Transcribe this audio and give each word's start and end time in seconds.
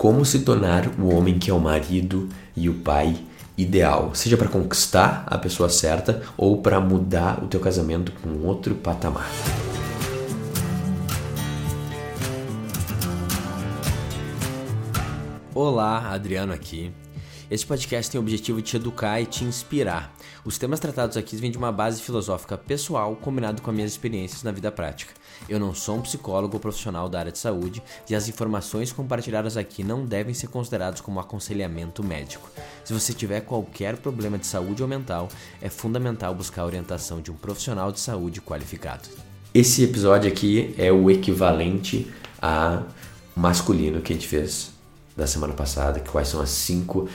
Como 0.00 0.24
se 0.24 0.38
tornar 0.38 0.98
o 0.98 1.14
homem 1.14 1.38
que 1.38 1.50
é 1.50 1.52
o 1.52 1.60
marido 1.60 2.26
e 2.56 2.70
o 2.70 2.74
pai 2.76 3.18
ideal, 3.54 4.14
seja 4.14 4.34
para 4.34 4.48
conquistar 4.48 5.24
a 5.26 5.36
pessoa 5.36 5.68
certa 5.68 6.22
ou 6.38 6.62
para 6.62 6.80
mudar 6.80 7.44
o 7.44 7.46
teu 7.46 7.60
casamento 7.60 8.10
para 8.10 8.30
um 8.30 8.46
outro 8.46 8.74
patamar. 8.76 9.28
Olá, 15.54 16.14
Adriano 16.14 16.54
aqui. 16.54 16.90
Este 17.50 17.66
podcast 17.66 18.08
tem 18.08 18.16
o 18.16 18.22
objetivo 18.22 18.62
de 18.62 18.68
te 18.68 18.76
educar 18.76 19.20
e 19.20 19.26
te 19.26 19.42
inspirar. 19.42 20.14
Os 20.44 20.56
temas 20.56 20.78
tratados 20.78 21.16
aqui 21.16 21.34
vêm 21.34 21.50
de 21.50 21.58
uma 21.58 21.72
base 21.72 22.00
filosófica 22.00 22.56
pessoal 22.56 23.16
combinado 23.16 23.60
com 23.60 23.70
as 23.70 23.74
minhas 23.74 23.90
experiências 23.90 24.44
na 24.44 24.52
vida 24.52 24.70
prática. 24.70 25.12
Eu 25.48 25.58
não 25.58 25.74
sou 25.74 25.96
um 25.96 26.00
psicólogo 26.00 26.54
ou 26.54 26.60
profissional 26.60 27.08
da 27.08 27.18
área 27.18 27.32
de 27.32 27.40
saúde 27.40 27.82
e 28.08 28.14
as 28.14 28.28
informações 28.28 28.92
compartilhadas 28.92 29.56
aqui 29.56 29.82
não 29.82 30.06
devem 30.06 30.32
ser 30.32 30.46
consideradas 30.46 31.00
como 31.00 31.18
aconselhamento 31.18 32.04
médico. 32.04 32.48
Se 32.84 32.92
você 32.92 33.12
tiver 33.12 33.40
qualquer 33.40 33.96
problema 33.96 34.38
de 34.38 34.46
saúde 34.46 34.80
ou 34.80 34.88
mental, 34.88 35.28
é 35.60 35.68
fundamental 35.68 36.32
buscar 36.32 36.62
a 36.62 36.66
orientação 36.66 37.20
de 37.20 37.32
um 37.32 37.34
profissional 37.34 37.90
de 37.90 37.98
saúde 37.98 38.40
qualificado. 38.40 39.08
Esse 39.52 39.82
episódio 39.82 40.30
aqui 40.30 40.72
é 40.78 40.92
o 40.92 41.10
equivalente 41.10 42.08
a 42.40 42.84
masculino 43.34 44.00
que 44.00 44.12
a 44.12 44.14
gente 44.14 44.28
fez 44.28 44.70
da 45.16 45.26
semana 45.26 45.52
passada, 45.52 46.00
quais 46.00 46.28
são 46.28 46.40
as 46.40 46.50
cinco 46.50 47.08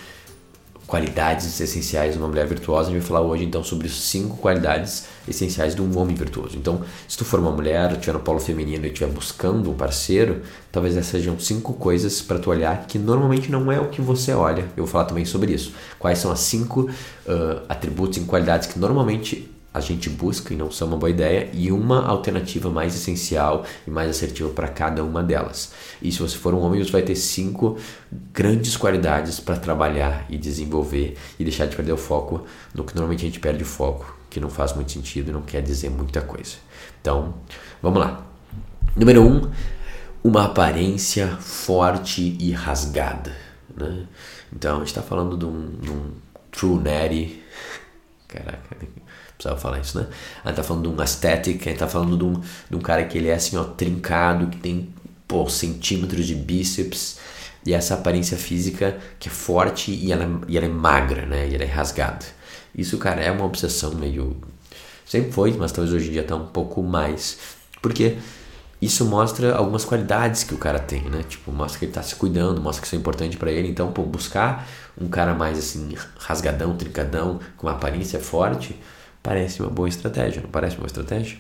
qualidades 0.88 1.60
essenciais 1.60 2.14
de 2.14 2.20
uma 2.20 2.28
mulher 2.28 2.46
virtuosa. 2.46 2.90
A 2.90 2.92
gente 2.92 3.02
vai 3.02 3.08
falar 3.08 3.22
hoje 3.22 3.44
então 3.44 3.64
sobre 3.64 3.90
cinco 3.90 4.38
qualidades 4.38 5.06
essenciais 5.28 5.76
de 5.76 5.82
um 5.82 5.98
homem 5.98 6.16
virtuoso. 6.16 6.58
Então, 6.58 6.82
se 7.08 7.18
tu 7.18 7.26
for 7.26 7.40
uma 7.40 7.52
mulher, 7.52 7.92
estiver 7.92 8.14
no 8.14 8.20
polo 8.20 8.40
feminino 8.40 8.86
e 8.86 8.90
estiver 8.90 9.12
buscando 9.12 9.72
um 9.72 9.74
parceiro, 9.74 10.42
talvez 10.72 10.96
essas 10.96 11.12
sejam 11.12 11.40
cinco 11.40 11.74
coisas 11.74 12.22
para 12.22 12.38
tu 12.38 12.50
olhar 12.50 12.86
que 12.86 13.00
normalmente 13.00 13.52
não 13.52 13.72
é 13.72 13.80
o 13.80 13.90
que 13.90 14.02
você 14.02 14.34
olha. 14.34 14.62
Eu 14.76 14.84
vou 14.84 14.88
falar 14.88 15.06
também 15.06 15.26
sobre 15.26 15.54
isso. 15.54 15.74
Quais 15.98 16.20
são 16.20 16.32
as 16.32 16.40
cinco 16.40 16.82
uh, 16.82 17.62
atributos 17.68 18.18
e 18.18 18.22
qualidades 18.22 18.68
que 18.68 18.78
normalmente 18.78 19.55
a 19.76 19.82
gente 19.82 20.10
busca 20.10 20.54
e 20.54 20.58
não 20.58 20.72
são 20.72 20.88
uma 20.88 20.96
boa 20.96 21.10
ideia, 21.10 21.50
e 21.52 21.70
uma 21.70 22.06
alternativa 22.06 22.70
mais 22.70 22.96
essencial 22.96 23.66
e 23.86 23.92
mais 23.92 24.10
assertiva 24.10 24.50
para 24.50 24.70
cada 24.70 25.04
uma 25.04 25.22
delas. 25.22 25.74
E 26.02 26.10
se 26.14 26.20
você 26.20 26.38
for 26.38 26.54
um 26.54 26.62
homem, 26.62 26.82
você 26.82 26.92
vai 26.92 27.02
ter 27.02 27.16
cinco 27.16 27.78
grandes 28.32 28.78
qualidades 28.78 29.42
para 29.42 29.58
trabalhar 29.58 30.26
e 30.30 30.38
desenvolver 30.38 31.18
e 31.38 31.44
deixar 31.44 31.66
de 31.66 31.76
perder 31.76 31.92
o 31.92 31.98
foco 31.98 32.46
no 32.74 32.86
que 32.86 32.96
normalmente 32.96 33.24
a 33.24 33.26
gente 33.26 33.42
perde 33.42 33.64
o 33.64 33.66
foco, 33.66 34.18
que 34.30 34.40
não 34.40 34.50
faz 34.50 34.72
muito 34.72 34.94
sentido 34.94 35.30
e 35.30 35.34
não 35.34 35.42
quer 35.42 35.62
dizer 35.62 35.90
muita 35.90 36.22
coisa. 36.22 36.56
Então, 37.02 37.34
vamos 37.82 38.00
lá. 38.00 38.26
Número 38.96 39.24
um, 39.24 39.52
uma 40.24 40.46
aparência 40.46 41.36
forte 41.42 42.38
e 42.40 42.50
rasgada. 42.54 43.36
Né? 43.76 44.06
Então, 44.56 44.78
a 44.78 44.80
gente 44.80 44.88
está 44.88 45.02
falando 45.02 45.36
de 45.36 45.44
um, 45.44 45.70
de 45.82 45.92
um 45.92 46.12
true 46.50 46.80
natty. 46.82 47.44
Caraca, 48.36 48.78
precisava 49.38 49.60
falar 49.60 49.80
isso, 49.80 49.98
né? 49.98 50.08
A 50.44 50.50
gente 50.50 50.58
tá 50.58 50.64
falando 50.64 50.90
de 50.90 50.96
um 50.96 51.02
aesthetic, 51.02 51.62
a 51.62 51.70
gente 51.70 51.80
tá 51.80 51.88
falando 51.88 52.18
de 52.18 52.24
um, 52.24 52.34
de 52.70 52.76
um 52.76 52.82
cara 52.82 53.06
que 53.06 53.18
ele 53.18 53.30
é 53.30 53.36
assim, 53.36 53.56
ó, 53.56 53.64
trincado, 53.64 54.48
que 54.48 54.58
tem, 54.58 54.90
pô, 55.28 55.48
centímetros 55.48 56.28
de 56.28 56.36
bíceps, 56.36 57.18
e 57.66 57.74
essa 57.74 57.94
aparência 57.94 58.38
física 58.38 58.98
que 59.18 59.30
é 59.30 59.32
forte 59.32 59.92
e 59.92 60.12
ela, 60.12 60.42
e 60.48 60.58
ela 60.58 60.66
é 60.66 60.70
magra, 60.70 61.26
né? 61.26 61.48
E 61.48 61.56
ela 61.56 61.64
é 61.64 61.68
rasgada. 61.68 62.26
Isso, 62.76 62.98
cara, 62.98 63.22
é 63.22 63.32
uma 63.32 63.46
obsessão 63.46 63.96
meio. 63.96 64.38
Sempre 65.06 65.32
foi, 65.32 65.54
mas 65.54 65.72
talvez 65.72 65.94
hoje 65.94 66.10
em 66.10 66.12
dia 66.12 66.24
tá 66.24 66.36
um 66.36 66.48
pouco 66.48 66.84
mais. 66.84 67.38
Porque 67.82 68.18
isso 68.86 69.06
mostra 69.06 69.56
algumas 69.56 69.84
qualidades 69.84 70.44
que 70.44 70.54
o 70.54 70.58
cara 70.58 70.80
tem, 70.80 71.02
né? 71.10 71.24
Tipo, 71.28 71.52
mostra 71.52 71.80
que 71.80 71.86
ele 71.86 71.92
tá 71.92 72.04
se 72.04 72.16
cuidando, 72.16 72.62
mostra 72.62 72.82
que 72.82 72.88
isso 72.88 72.96
é 72.96 73.00
importante 73.00 73.38
para 73.38 73.52
ele. 73.52 73.68
Então, 73.68 73.92
pô, 73.92 74.04
buscar 74.04 74.68
um 75.00 75.08
cara 75.08 75.34
mais 75.34 75.58
assim, 75.58 75.96
rasgadão, 76.18 76.76
trincadão, 76.76 77.40
com 77.58 77.68
uma 77.68 77.74
aparência 77.74 78.20
forte, 78.20 78.76
Parece 79.26 79.60
uma 79.60 79.72
boa 79.72 79.90
estratégia, 79.90 80.40
não 80.40 80.52
parece 80.52 80.76
uma 80.76 80.82
boa 80.82 80.86
estratégia? 80.86 81.40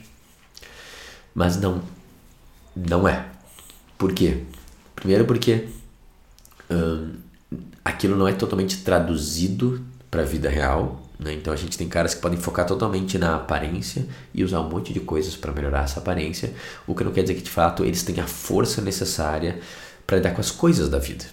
Mas 1.36 1.56
não, 1.62 1.84
não 2.75 3.08
é. 3.08 3.28
Por 3.96 4.12
quê? 4.12 4.42
Primeiro 4.96 5.24
porque 5.25 5.68
hum, 6.68 7.14
aquilo 7.84 8.16
não 8.18 8.28
é 8.28 8.34
totalmente 8.34 8.84
traduzido 8.84 9.86
para 10.09 10.24
a 10.24 10.25
vida 10.25 10.50
real. 10.50 11.05
Né? 11.20 11.34
Então 11.34 11.53
a 11.53 11.56
gente 11.56 11.78
tem 11.78 11.88
caras 11.88 12.14
que 12.14 12.22
podem 12.22 12.38
focar 12.38 12.66
totalmente 12.66 13.18
na 13.18 13.36
aparência 13.36 14.06
e 14.34 14.44
usar 14.44 14.59
um 14.62 14.70
monte 14.70 14.94
de 14.94 15.00
coisas 15.00 15.36
para 15.36 15.52
melhorar 15.52 15.84
essa 15.84 16.00
aparência, 16.00 16.53
o 16.86 16.94
que 16.94 17.03
não 17.03 17.12
quer 17.12 17.22
dizer 17.22 17.36
que 17.36 17.42
de 17.42 17.50
fato 17.50 17.84
eles 17.84 18.03
têm 18.03 18.20
a 18.20 18.28
força 18.28 18.81
necessária 18.81 19.59
para 20.06 20.18
lidar 20.18 20.31
com 20.31 20.42
as 20.42 20.52
coisas 20.52 20.90
da 20.90 21.00
vida. 21.00 21.25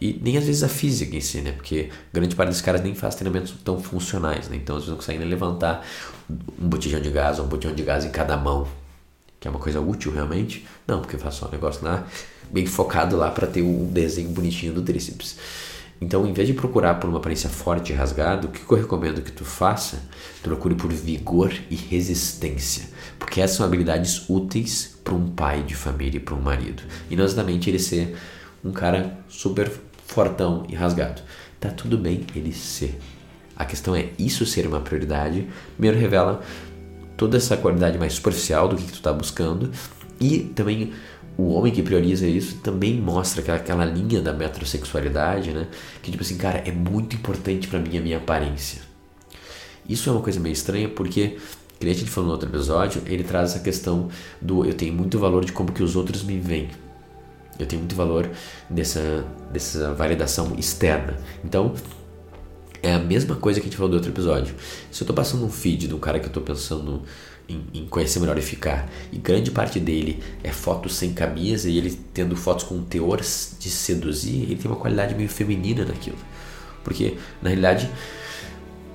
E 0.00 0.18
nem 0.20 0.36
às 0.36 0.44
vezes 0.44 0.64
a 0.64 0.68
física 0.68 1.14
em 1.14 1.20
si, 1.20 1.40
né? 1.40 1.52
Porque 1.52 1.88
grande 2.12 2.34
parte 2.34 2.50
dos 2.50 2.60
caras 2.60 2.82
nem 2.82 2.92
faz 2.92 3.14
treinamentos 3.14 3.54
tão 3.64 3.80
funcionais, 3.80 4.48
né? 4.48 4.56
Então 4.56 4.76
eles 4.76 4.88
não 4.88 4.96
conseguem 4.96 5.24
levantar 5.28 5.86
um 6.28 6.68
botijão 6.68 7.00
de 7.00 7.08
gás 7.08 7.38
ou 7.38 7.44
um 7.44 7.48
botijão 7.48 7.74
de 7.74 7.84
gás 7.84 8.04
em 8.04 8.10
cada 8.10 8.36
mão, 8.36 8.66
que 9.38 9.46
é 9.46 9.50
uma 9.50 9.60
coisa 9.60 9.80
útil 9.80 10.12
realmente. 10.12 10.66
Não, 10.88 11.00
porque 11.00 11.16
faz 11.16 11.36
só 11.36 11.46
um 11.46 11.52
negócio 11.52 11.84
lá, 11.84 12.04
bem 12.50 12.66
focado 12.66 13.16
lá 13.16 13.30
para 13.30 13.46
ter 13.46 13.62
um 13.62 13.86
desenho 13.92 14.30
bonitinho 14.30 14.72
do 14.72 14.82
tríceps. 14.82 15.36
Então, 16.02 16.26
em 16.26 16.32
vez 16.32 16.48
de 16.48 16.54
procurar 16.54 16.94
por 16.94 17.08
uma 17.08 17.18
aparência 17.18 17.48
forte 17.48 17.92
e 17.92 17.94
rasgada, 17.94 18.48
o 18.48 18.50
que 18.50 18.60
eu 18.68 18.76
recomendo 18.76 19.22
que 19.22 19.30
tu 19.30 19.44
faça? 19.44 20.02
Procure 20.42 20.74
por 20.74 20.92
vigor 20.92 21.52
e 21.70 21.76
resistência, 21.76 22.88
porque 23.20 23.40
essas 23.40 23.56
são 23.56 23.64
habilidades 23.64 24.28
úteis 24.28 24.98
para 25.04 25.14
um 25.14 25.28
pai 25.28 25.62
de 25.62 25.76
família 25.76 26.16
e 26.16 26.20
para 26.20 26.34
um 26.34 26.40
marido. 26.40 26.82
E 27.08 27.14
não 27.14 27.24
exatamente 27.24 27.70
ele 27.70 27.78
ser 27.78 28.16
um 28.64 28.72
cara 28.72 29.16
super 29.28 29.70
fortão 30.04 30.66
e 30.68 30.74
rasgado. 30.74 31.22
Tá 31.60 31.70
tudo 31.70 31.96
bem 31.96 32.26
ele 32.34 32.52
ser. 32.52 32.98
A 33.54 33.64
questão 33.64 33.94
é 33.94 34.08
isso 34.18 34.44
ser 34.44 34.66
uma 34.66 34.80
prioridade. 34.80 35.46
Primeiro 35.74 35.96
revela 35.96 36.42
toda 37.16 37.36
essa 37.36 37.56
qualidade 37.56 37.96
mais 37.96 38.14
superficial 38.14 38.66
do 38.66 38.74
que, 38.74 38.82
que 38.82 38.90
tu 38.90 38.96
está 38.96 39.12
buscando 39.12 39.70
e 40.20 40.40
também 40.40 40.92
o 41.36 41.54
homem 41.54 41.72
que 41.72 41.82
prioriza 41.82 42.26
isso 42.26 42.58
também 42.58 43.00
mostra 43.00 43.40
aquela, 43.40 43.58
aquela 43.58 43.84
linha 43.84 44.20
da 44.20 44.32
metrosexualidade, 44.32 45.52
né? 45.52 45.66
Que 46.02 46.10
tipo 46.10 46.22
assim, 46.22 46.36
cara, 46.36 46.62
é 46.66 46.72
muito 46.72 47.16
importante 47.16 47.68
para 47.68 47.78
mim 47.78 47.96
a 47.96 48.00
minha 48.00 48.18
aparência. 48.18 48.82
Isso 49.88 50.08
é 50.08 50.12
uma 50.12 50.20
coisa 50.20 50.38
meio 50.38 50.52
estranha 50.52 50.88
porque, 50.88 51.38
que 51.80 51.88
a 51.88 51.94
gente 51.94 52.10
falou 52.10 52.28
no 52.28 52.32
outro 52.34 52.48
episódio, 52.48 53.02
ele 53.06 53.24
traz 53.24 53.50
essa 53.50 53.60
questão 53.60 54.08
do 54.40 54.64
eu 54.64 54.74
tenho 54.74 54.92
muito 54.92 55.18
valor 55.18 55.44
de 55.44 55.52
como 55.52 55.72
que 55.72 55.82
os 55.82 55.96
outros 55.96 56.22
me 56.22 56.38
veem. 56.38 56.68
Eu 57.58 57.66
tenho 57.66 57.80
muito 57.80 57.94
valor 57.94 58.30
dessa, 58.68 59.24
dessa 59.52 59.92
validação 59.94 60.54
externa. 60.58 61.16
Então, 61.44 61.74
é 62.82 62.92
a 62.92 62.98
mesma 62.98 63.36
coisa 63.36 63.60
que 63.60 63.66
a 63.66 63.68
gente 63.68 63.76
falou 63.76 63.90
do 63.90 63.94
outro 63.94 64.10
episódio. 64.10 64.54
Se 64.90 65.02
eu 65.02 65.04
estou 65.04 65.14
passando 65.14 65.44
um 65.44 65.50
feed 65.50 65.86
de 65.88 65.94
um 65.94 65.98
cara 65.98 66.18
que 66.18 66.24
eu 66.24 66.28
estou 66.30 66.42
pensando 66.42 67.02
em, 67.52 67.80
em, 67.80 67.86
conhecer 67.86 68.20
melhor 68.20 68.38
e 68.38 68.42
ficar, 68.42 68.88
e 69.12 69.18
grande 69.18 69.50
parte 69.50 69.78
dele 69.78 70.22
é 70.42 70.50
fotos 70.50 70.96
sem 70.96 71.12
camisa 71.12 71.68
e 71.68 71.78
ele 71.78 71.98
tendo 72.12 72.34
fotos 72.36 72.64
com 72.64 72.76
um 72.76 72.84
teor 72.84 73.18
de 73.18 73.70
seduzir, 73.70 74.42
ele 74.42 74.56
tem 74.56 74.70
uma 74.70 74.78
qualidade 74.78 75.14
meio 75.14 75.28
feminina 75.28 75.84
naquilo. 75.84 76.18
Porque, 76.82 77.16
na 77.40 77.48
realidade, 77.50 77.88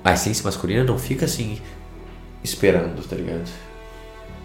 a 0.04 0.12
essência 0.12 0.44
masculina 0.44 0.84
não 0.84 0.98
fica 0.98 1.24
assim 1.24 1.58
esperando, 2.42 3.06
tá 3.06 3.16
ligado? 3.16 3.48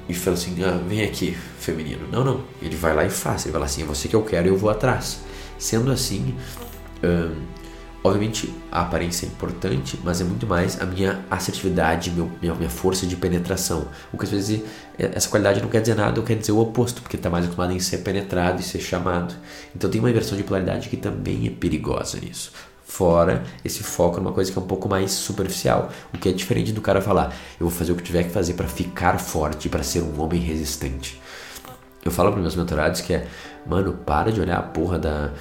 e 0.08 0.14
fala 0.14 0.36
assim: 0.36 0.64
ah, 0.64 0.80
vem 0.88 1.04
aqui, 1.04 1.38
feminino. 1.60 2.08
Não, 2.12 2.24
não. 2.24 2.44
Ele 2.62 2.76
vai 2.76 2.94
lá 2.94 3.06
e 3.06 3.10
faz. 3.10 3.46
Ele 3.46 3.52
vai 3.52 3.62
lá 3.62 3.66
assim: 3.66 3.84
é 3.84 3.86
você 3.86 4.08
que 4.08 4.16
eu 4.16 4.24
quero 4.24 4.48
eu 4.48 4.58
vou 4.58 4.70
atrás. 4.70 5.20
Sendo 5.58 5.92
assim, 5.92 6.36
obviamente 8.04 8.54
a 8.72 8.82
aparência 8.82 9.26
é 9.26 9.30
importante, 9.30 10.00
mas 10.04 10.20
é 10.20 10.24
muito 10.24 10.46
mais 10.46 10.82
a 10.82 10.86
minha 10.86 11.24
assertividade, 11.32 12.12
meu, 12.12 12.30
minha, 12.42 12.54
minha 12.54 12.70
força 12.70 13.06
de 13.06 13.16
penetração. 13.16 13.88
O 14.12 14.18
que 14.18 14.26
às 14.26 14.32
vezes 14.32 14.62
é, 14.98 15.12
essa 15.16 15.30
qualidade 15.30 15.62
não 15.62 15.70
quer 15.70 15.82
dizer 15.82 15.96
nada, 15.96 16.20
ou 16.20 16.26
quer 16.26 16.36
dizer 16.36 16.52
o 16.52 16.60
oposto, 16.60 17.02
porque 17.02 17.16
está 17.16 17.30
mais 17.30 17.46
acostumado 17.46 17.74
em 17.74 17.80
ser 17.80 18.00
penetrado 18.00 18.60
e 18.60 18.64
ser 18.64 18.80
chamado. 18.80 19.34
Então 19.76 19.90
tem 19.90 20.00
uma 20.00 20.10
inversão 20.10 20.38
de 20.38 20.44
polaridade 20.44 20.90
que 20.90 20.98
também 20.98 21.48
é 21.48 21.50
perigosa 21.50 22.20
nisso 22.20 22.52
fora 22.94 23.44
esse 23.66 23.82
foco 23.82 24.20
numa 24.20 24.32
coisa 24.32 24.52
que 24.52 24.60
é 24.60 24.62
um 24.62 24.68
pouco 24.68 24.88
mais 24.88 25.12
superficial. 25.12 25.92
O 26.14 26.18
que 26.18 26.30
é 26.30 26.32
diferente 26.32 26.72
do 26.72 26.82
cara 26.82 27.02
falar, 27.02 27.34
eu 27.60 27.68
vou 27.68 27.72
fazer 27.72 27.92
o 27.92 27.96
que 27.96 28.04
tiver 28.04 28.24
que 28.24 28.30
fazer 28.30 28.54
para 28.54 28.68
ficar 28.68 29.18
forte, 29.18 29.68
para 29.68 29.82
ser 29.82 30.02
um 30.02 30.22
homem 30.22 30.40
resistente. 30.40 31.20
Eu 32.06 32.12
falo 32.12 32.32
para 32.32 32.42
meus 32.42 32.56
mentorados 32.56 33.02
que 33.02 33.14
é, 33.14 33.28
mano, 33.66 33.94
para 33.94 34.32
de 34.32 34.40
olhar 34.40 34.60
a 34.60 34.62
porra 34.62 35.00
da 35.00 35.32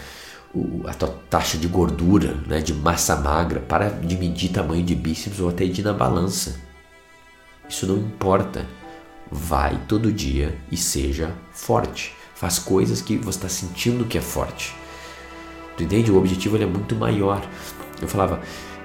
a 0.87 0.95
tua 0.95 1.09
taxa 1.31 1.57
de 1.57 1.67
gordura, 1.67 2.37
né, 2.47 2.61
de 2.61 2.75
massa 2.75 3.17
magra, 3.17 3.61
para 3.61 3.89
de 3.89 4.17
medir 4.17 4.51
tamanho 4.51 4.85
de 4.85 4.95
bíceps 4.95 5.41
ou 5.41 5.49
até 5.49 5.65
de 5.65 5.81
ir 5.81 5.85
na 5.85 5.93
balança. 5.93 6.61
Isso 7.69 7.87
não 7.87 7.97
importa. 7.97 8.67
Vai 9.31 9.81
todo 9.89 10.13
dia 10.13 10.59
e 10.71 10.77
seja 10.77 11.33
forte. 11.53 12.15
Faz 12.35 12.59
coisas 12.59 13.01
que 13.01 13.17
você 13.17 13.39
está 13.39 13.49
sentindo 13.49 14.05
que 14.05 14.19
é 14.19 14.21
forte. 14.21 14.75
Tu 15.77 15.85
entende? 15.85 16.11
O 16.11 16.19
objetivo 16.19 16.57
é 16.63 16.67
muito 16.67 16.95
maior. 16.95 17.43
Eu 18.01 18.09
falava, 18.09 18.43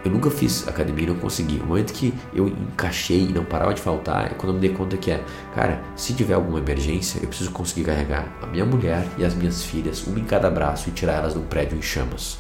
Eu 0.08 0.14
nunca 0.14 0.32
fiz 0.32 0.66
academia 0.66 1.04
e 1.04 1.08
não 1.08 1.16
consegui. 1.18 1.58
O 1.58 1.66
momento 1.66 1.92
que 1.92 2.14
eu 2.34 2.48
encaixei 2.48 3.24
e 3.24 3.34
não 3.34 3.44
parava 3.44 3.74
de 3.74 3.82
faltar 3.82 4.28
é 4.28 4.30
quando 4.30 4.52
eu 4.52 4.54
me 4.54 4.62
dei 4.62 4.70
conta 4.70 4.96
que 4.96 5.12
é, 5.12 5.22
cara, 5.54 5.84
se 5.98 6.14
tiver 6.14 6.34
alguma 6.34 6.60
emergência, 6.60 7.20
eu 7.22 7.28
preciso 7.28 7.52
conseguir 7.52 7.84
carregar 7.84 8.26
a 8.42 8.46
minha 8.48 8.64
mulher 8.64 9.06
e 9.18 9.26
as 9.26 9.36
minhas 9.36 9.66
filhas, 9.66 10.08
uma 10.08 10.18
em 10.18 10.24
cada 10.24 10.50
braço 10.50 10.88
e 10.88 10.94
tirar 10.94 11.16
elas 11.16 11.34
de 11.34 11.40
um 11.40 11.44
prédio 11.44 11.78
em 11.78 11.82
chamas. 11.82 12.40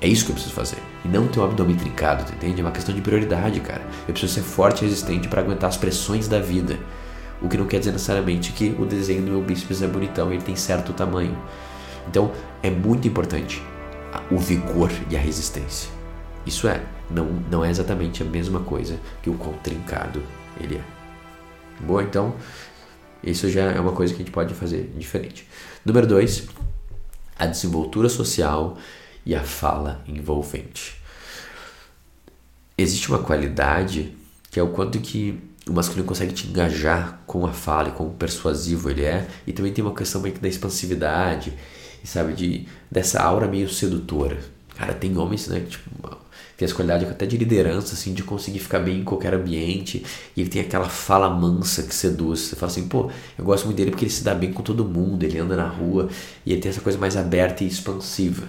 É 0.00 0.08
isso 0.08 0.24
que 0.24 0.30
eu 0.30 0.34
preciso 0.34 0.54
fazer. 0.54 0.78
E 1.04 1.08
não 1.08 1.28
ter 1.28 1.38
um 1.38 1.44
abdômen 1.44 1.76
trincado, 1.76 2.24
entende? 2.32 2.62
É 2.62 2.64
uma 2.64 2.72
questão 2.72 2.94
de 2.94 3.02
prioridade, 3.02 3.60
cara. 3.60 3.82
Eu 4.08 4.14
preciso 4.14 4.32
ser 4.32 4.40
forte 4.40 4.80
e 4.80 4.88
resistente 4.88 5.28
para 5.28 5.42
aguentar 5.42 5.68
as 5.68 5.76
pressões 5.76 6.28
da 6.28 6.40
vida. 6.40 6.78
O 7.42 7.48
que 7.48 7.58
não 7.58 7.66
quer 7.66 7.78
dizer 7.78 7.92
necessariamente 7.92 8.52
que 8.52 8.74
o 8.78 8.86
desenho 8.86 9.20
do 9.20 9.32
meu 9.32 9.42
bíceps 9.42 9.82
é 9.82 9.86
bonitão 9.86 10.30
e 10.30 10.36
ele 10.36 10.42
tem 10.42 10.56
certo 10.56 10.94
tamanho. 10.94 11.36
Então, 12.08 12.32
é 12.62 12.70
muito 12.70 13.06
importante 13.06 13.62
o 14.30 14.38
vigor 14.38 14.90
e 15.10 15.14
a 15.16 15.20
resistência. 15.20 16.00
Isso 16.46 16.66
é, 16.66 16.82
não, 17.10 17.26
não 17.50 17.64
é 17.64 17.70
exatamente 17.70 18.22
a 18.22 18.26
mesma 18.26 18.60
coisa 18.60 18.98
que 19.22 19.30
o 19.30 19.34
contrincado 19.34 20.22
ele 20.60 20.76
é. 20.76 20.84
Boa, 21.80 22.02
então, 22.02 22.34
isso 23.22 23.48
já 23.48 23.72
é 23.72 23.80
uma 23.80 23.92
coisa 23.92 24.12
que 24.12 24.22
a 24.22 24.24
gente 24.24 24.32
pode 24.32 24.54
fazer 24.54 24.92
diferente. 24.96 25.46
Número 25.84 26.06
dois, 26.06 26.48
a 27.38 27.46
desenvoltura 27.46 28.08
social 28.08 28.76
e 29.24 29.34
a 29.34 29.42
fala 29.42 30.02
envolvente. 30.06 31.00
Existe 32.76 33.08
uma 33.08 33.20
qualidade 33.20 34.14
que 34.50 34.58
é 34.60 34.62
o 34.62 34.68
quanto 34.68 35.00
que 35.00 35.40
o 35.66 35.72
masculino 35.72 36.06
consegue 36.06 36.32
te 36.32 36.46
engajar 36.46 37.22
com 37.26 37.46
a 37.46 37.52
fala 37.52 37.88
e 37.88 37.92
com 37.92 38.06
o 38.06 38.12
persuasivo 38.12 38.90
ele 38.90 39.04
é, 39.04 39.28
e 39.46 39.52
também 39.52 39.72
tem 39.72 39.84
uma 39.84 39.94
questão 39.94 40.20
meio 40.20 40.34
que 40.34 40.40
da 40.40 40.48
expansividade, 40.48 41.52
sabe, 42.04 42.34
de 42.34 42.66
dessa 42.90 43.22
aura 43.22 43.46
meio 43.46 43.68
sedutora. 43.68 44.38
Cara, 44.76 44.92
tem 44.92 45.16
homens, 45.16 45.46
né, 45.48 45.60
tipo, 45.60 45.88
tem 46.56 46.66
essa 46.66 46.74
qualidade 46.74 47.04
até 47.04 47.26
de 47.26 47.36
liderança, 47.36 47.94
assim, 47.94 48.12
de 48.14 48.22
conseguir 48.22 48.58
ficar 48.58 48.78
bem 48.78 49.00
em 49.00 49.04
qualquer 49.04 49.34
ambiente. 49.34 50.04
E 50.36 50.40
ele 50.40 50.50
tem 50.50 50.62
aquela 50.62 50.88
fala 50.88 51.28
mansa 51.30 51.82
que 51.82 51.94
seduz. 51.94 52.40
Você 52.40 52.56
fala 52.56 52.70
assim, 52.70 52.88
pô, 52.88 53.10
eu 53.38 53.44
gosto 53.44 53.64
muito 53.64 53.76
dele 53.76 53.90
porque 53.90 54.04
ele 54.04 54.12
se 54.12 54.24
dá 54.24 54.34
bem 54.34 54.52
com 54.52 54.62
todo 54.62 54.84
mundo, 54.84 55.22
ele 55.22 55.38
anda 55.38 55.56
na 55.56 55.66
rua 55.66 56.08
e 56.44 56.52
ele 56.52 56.60
tem 56.60 56.70
essa 56.70 56.80
coisa 56.80 56.98
mais 56.98 57.16
aberta 57.16 57.64
e 57.64 57.66
expansiva. 57.66 58.46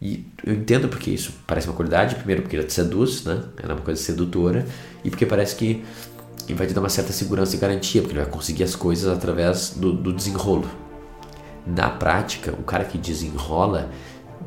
E 0.00 0.26
eu 0.44 0.54
entendo 0.54 0.88
porque 0.88 1.12
isso 1.12 1.32
parece 1.46 1.68
uma 1.68 1.76
qualidade, 1.76 2.16
primeiro 2.16 2.42
porque 2.42 2.56
ele 2.56 2.64
te 2.64 2.72
seduz, 2.72 3.22
né? 3.22 3.44
Ela 3.62 3.72
é 3.72 3.76
uma 3.76 3.82
coisa 3.82 4.02
sedutora, 4.02 4.66
e 5.04 5.10
porque 5.10 5.24
parece 5.24 5.54
que 5.54 5.84
ele 6.48 6.58
vai 6.58 6.66
te 6.66 6.74
dar 6.74 6.80
uma 6.80 6.88
certa 6.88 7.12
segurança 7.12 7.54
e 7.54 7.58
garantia, 7.60 8.02
porque 8.02 8.12
ele 8.16 8.24
vai 8.24 8.30
conseguir 8.30 8.64
as 8.64 8.74
coisas 8.74 9.06
através 9.06 9.70
do, 9.70 9.92
do 9.92 10.12
desenrolo. 10.12 10.68
Na 11.64 11.88
prática, 11.88 12.52
o 12.52 12.64
cara 12.64 12.84
que 12.84 12.98
desenrola 12.98 13.90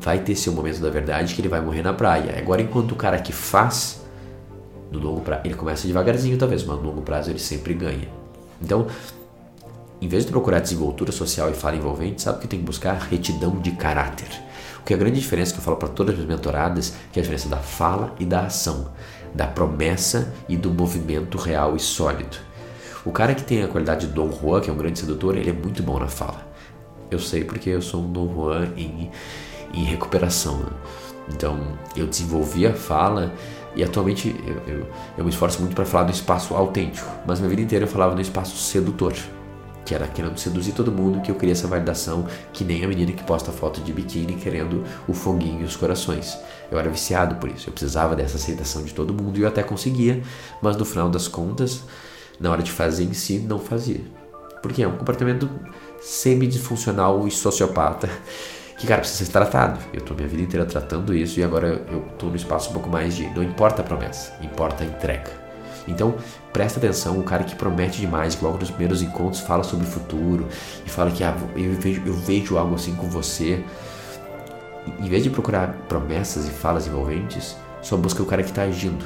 vai 0.00 0.18
ter 0.18 0.34
seu 0.34 0.52
momento 0.52 0.80
da 0.80 0.90
verdade 0.90 1.34
que 1.34 1.40
ele 1.40 1.48
vai 1.48 1.60
morrer 1.60 1.82
na 1.82 1.92
praia. 1.92 2.38
Agora, 2.38 2.62
enquanto 2.62 2.92
o 2.92 2.96
cara 2.96 3.18
que 3.18 3.32
faz, 3.32 4.02
no 4.90 4.98
longo 4.98 5.20
prazo, 5.20 5.42
ele 5.44 5.54
começa 5.54 5.86
devagarzinho 5.86 6.38
talvez, 6.38 6.64
mas 6.64 6.76
no 6.76 6.82
longo 6.82 7.02
prazo 7.02 7.30
ele 7.30 7.38
sempre 7.38 7.74
ganha. 7.74 8.08
Então, 8.60 8.86
em 10.00 10.08
vez 10.08 10.24
de 10.24 10.30
procurar 10.30 10.60
desenvoltura 10.60 11.10
social 11.10 11.50
e 11.50 11.54
fala 11.54 11.76
envolvente, 11.76 12.22
sabe 12.22 12.40
que 12.40 12.48
tem 12.48 12.58
que 12.58 12.64
buscar? 12.64 12.94
Retidão 13.10 13.58
de 13.58 13.72
caráter. 13.72 14.28
O 14.80 14.84
que 14.84 14.92
é 14.92 14.96
a 14.96 14.98
grande 14.98 15.18
diferença 15.18 15.52
que 15.52 15.58
eu 15.58 15.64
falo 15.64 15.76
para 15.76 15.88
todas 15.88 16.18
as 16.18 16.24
mentoradas, 16.24 16.94
que 17.12 17.18
é 17.18 17.20
a 17.20 17.22
diferença 17.22 17.48
da 17.48 17.56
fala 17.56 18.14
e 18.20 18.24
da 18.24 18.42
ação, 18.42 18.90
da 19.34 19.46
promessa 19.46 20.32
e 20.48 20.56
do 20.56 20.70
movimento 20.70 21.38
real 21.38 21.74
e 21.74 21.80
sólido. 21.80 22.36
O 23.04 23.10
cara 23.10 23.34
que 23.34 23.42
tem 23.42 23.62
a 23.62 23.68
qualidade 23.68 24.06
de 24.06 24.12
Dom 24.12 24.30
Juan, 24.30 24.60
que 24.60 24.68
é 24.68 24.72
um 24.72 24.76
grande 24.76 24.98
sedutor, 24.98 25.36
ele 25.36 25.50
é 25.50 25.52
muito 25.52 25.82
bom 25.82 25.98
na 25.98 26.08
fala. 26.08 26.46
Eu 27.10 27.18
sei 27.18 27.44
porque 27.44 27.70
eu 27.70 27.80
sou 27.80 28.02
um 28.02 28.12
Dom 28.12 28.32
Juan 28.34 28.68
em 28.76 29.10
em 29.72 29.84
recuperação. 29.84 30.58
Né? 30.58 30.70
Então, 31.28 31.58
eu 31.96 32.06
desenvolvi 32.06 32.66
a 32.66 32.74
fala 32.74 33.32
e 33.74 33.84
atualmente 33.84 34.34
eu, 34.46 34.74
eu, 34.74 34.86
eu 35.18 35.24
me 35.24 35.30
esforço 35.30 35.60
muito 35.60 35.74
para 35.74 35.84
falar 35.84 36.04
do 36.04 36.12
espaço 36.12 36.54
autêntico, 36.54 37.08
mas 37.26 37.38
minha 37.38 37.50
vida 37.50 37.62
inteira 37.62 37.84
eu 37.84 37.88
falava 37.88 38.14
no 38.14 38.20
espaço 38.20 38.56
sedutor, 38.56 39.12
que 39.84 39.94
era 39.94 40.08
querendo 40.08 40.38
seduzir 40.38 40.72
todo 40.72 40.90
mundo, 40.90 41.20
que 41.20 41.30
eu 41.30 41.34
queria 41.34 41.52
essa 41.52 41.68
validação, 41.68 42.26
que 42.52 42.64
nem 42.64 42.84
a 42.84 42.88
menina 42.88 43.12
que 43.12 43.22
posta 43.22 43.52
foto 43.52 43.80
de 43.80 43.92
biquíni 43.92 44.34
querendo 44.34 44.82
o 45.06 45.12
foguinho 45.12 45.60
e 45.60 45.64
os 45.64 45.76
corações. 45.76 46.36
Eu 46.70 46.78
era 46.78 46.88
viciado 46.88 47.36
por 47.36 47.50
isso, 47.50 47.68
eu 47.68 47.72
precisava 47.72 48.16
dessa 48.16 48.36
aceitação 48.36 48.82
de 48.82 48.94
todo 48.94 49.12
mundo 49.12 49.38
e 49.38 49.42
eu 49.42 49.48
até 49.48 49.62
conseguia, 49.62 50.22
mas 50.62 50.76
no 50.76 50.84
final 50.84 51.10
das 51.10 51.28
contas, 51.28 51.84
na 52.40 52.50
hora 52.50 52.62
de 52.62 52.72
fazer 52.72 53.04
em 53.04 53.12
si, 53.12 53.38
não 53.38 53.58
fazia. 53.58 54.00
Porque 54.62 54.82
é 54.82 54.88
um 54.88 54.96
comportamento 54.96 55.48
semi-disfuncional 56.00 57.26
e 57.28 57.30
sociopata 57.30 58.08
que, 58.76 58.86
cara, 58.86 59.00
precisa 59.00 59.24
ser 59.24 59.32
tratado. 59.32 59.78
Eu 59.92 60.00
tô 60.02 60.14
minha 60.14 60.28
vida 60.28 60.42
inteira 60.42 60.66
tratando 60.66 61.14
isso 61.14 61.40
e 61.40 61.44
agora 61.44 61.82
eu 61.90 62.02
tô 62.18 62.26
no 62.26 62.36
espaço 62.36 62.70
um 62.70 62.72
pouco 62.72 62.88
mais 62.88 63.16
de 63.16 63.26
não 63.30 63.42
importa 63.42 63.82
a 63.82 63.84
promessa, 63.84 64.32
importa 64.42 64.84
a 64.84 64.86
entrega. 64.86 65.30
Então, 65.88 66.16
presta 66.52 66.78
atenção, 66.78 67.18
o 67.18 67.22
cara 67.22 67.44
que 67.44 67.54
promete 67.54 68.00
demais, 68.00 68.34
que 68.34 68.44
logo 68.44 68.58
nos 68.58 68.70
primeiros 68.70 69.02
encontros 69.02 69.40
fala 69.40 69.62
sobre 69.62 69.86
o 69.86 69.88
futuro 69.88 70.46
e 70.84 70.90
fala 70.90 71.10
que 71.10 71.22
ah, 71.22 71.34
eu, 71.54 71.72
vejo, 71.74 72.02
eu 72.04 72.12
vejo 72.12 72.58
algo 72.58 72.74
assim 72.74 72.94
com 72.94 73.08
você. 73.08 73.64
Em 74.98 75.08
vez 75.08 75.22
de 75.22 75.30
procurar 75.30 75.72
promessas 75.88 76.46
e 76.48 76.50
falas 76.50 76.86
envolventes, 76.86 77.56
só 77.80 77.96
busca 77.96 78.22
o 78.22 78.26
cara 78.26 78.42
que 78.42 78.50
está 78.50 78.62
agindo, 78.62 79.04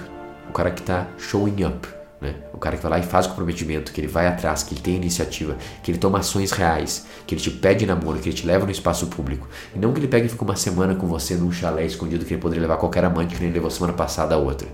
o 0.48 0.52
cara 0.52 0.70
que 0.70 0.80
está 0.80 1.06
showing 1.18 1.64
up 1.64 1.99
né? 2.20 2.34
O 2.52 2.58
cara 2.58 2.76
que 2.76 2.82
vai 2.82 2.90
lá 2.90 2.98
e 2.98 3.02
faz 3.02 3.26
o 3.26 3.30
comprometimento, 3.30 3.92
que 3.92 4.00
ele 4.00 4.08
vai 4.08 4.26
atrás, 4.26 4.62
que 4.62 4.74
ele 4.74 4.80
tem 4.80 4.96
iniciativa, 4.96 5.56
que 5.82 5.90
ele 5.90 5.98
toma 5.98 6.18
ações 6.18 6.50
reais, 6.50 7.06
que 7.26 7.34
ele 7.34 7.40
te 7.40 7.50
pede 7.50 7.86
namoro, 7.86 8.18
que 8.18 8.28
ele 8.28 8.36
te 8.36 8.46
leva 8.46 8.66
no 8.66 8.72
espaço 8.72 9.06
público. 9.06 9.48
E 9.74 9.78
não 9.78 9.92
que 9.92 10.00
ele 10.00 10.08
pegue 10.08 10.26
e 10.26 10.28
fique 10.28 10.42
uma 10.42 10.56
semana 10.56 10.94
com 10.94 11.06
você 11.06 11.34
num 11.34 11.50
chalé 11.50 11.86
escondido 11.86 12.24
que 12.24 12.34
ele 12.34 12.42
poderia 12.42 12.62
levar 12.62 12.76
qualquer 12.76 13.04
amante 13.04 13.34
que 13.34 13.42
nem 13.42 13.52
levou 13.52 13.70
semana 13.70 13.94
passada 13.94 14.34
a 14.34 14.38
outra. 14.38 14.68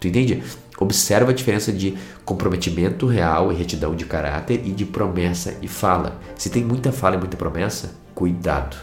Tu 0.00 0.08
entende? 0.08 0.42
Observa 0.78 1.32
a 1.32 1.34
diferença 1.34 1.72
de 1.72 1.96
comprometimento 2.24 3.06
real 3.06 3.50
e 3.50 3.54
retidão 3.54 3.96
de 3.96 4.04
caráter 4.04 4.62
e 4.64 4.70
de 4.70 4.84
promessa 4.84 5.56
e 5.60 5.66
fala. 5.66 6.20
Se 6.36 6.50
tem 6.50 6.64
muita 6.64 6.92
fala 6.92 7.16
e 7.16 7.18
muita 7.18 7.36
promessa, 7.36 7.94
cuidado. 8.14 8.76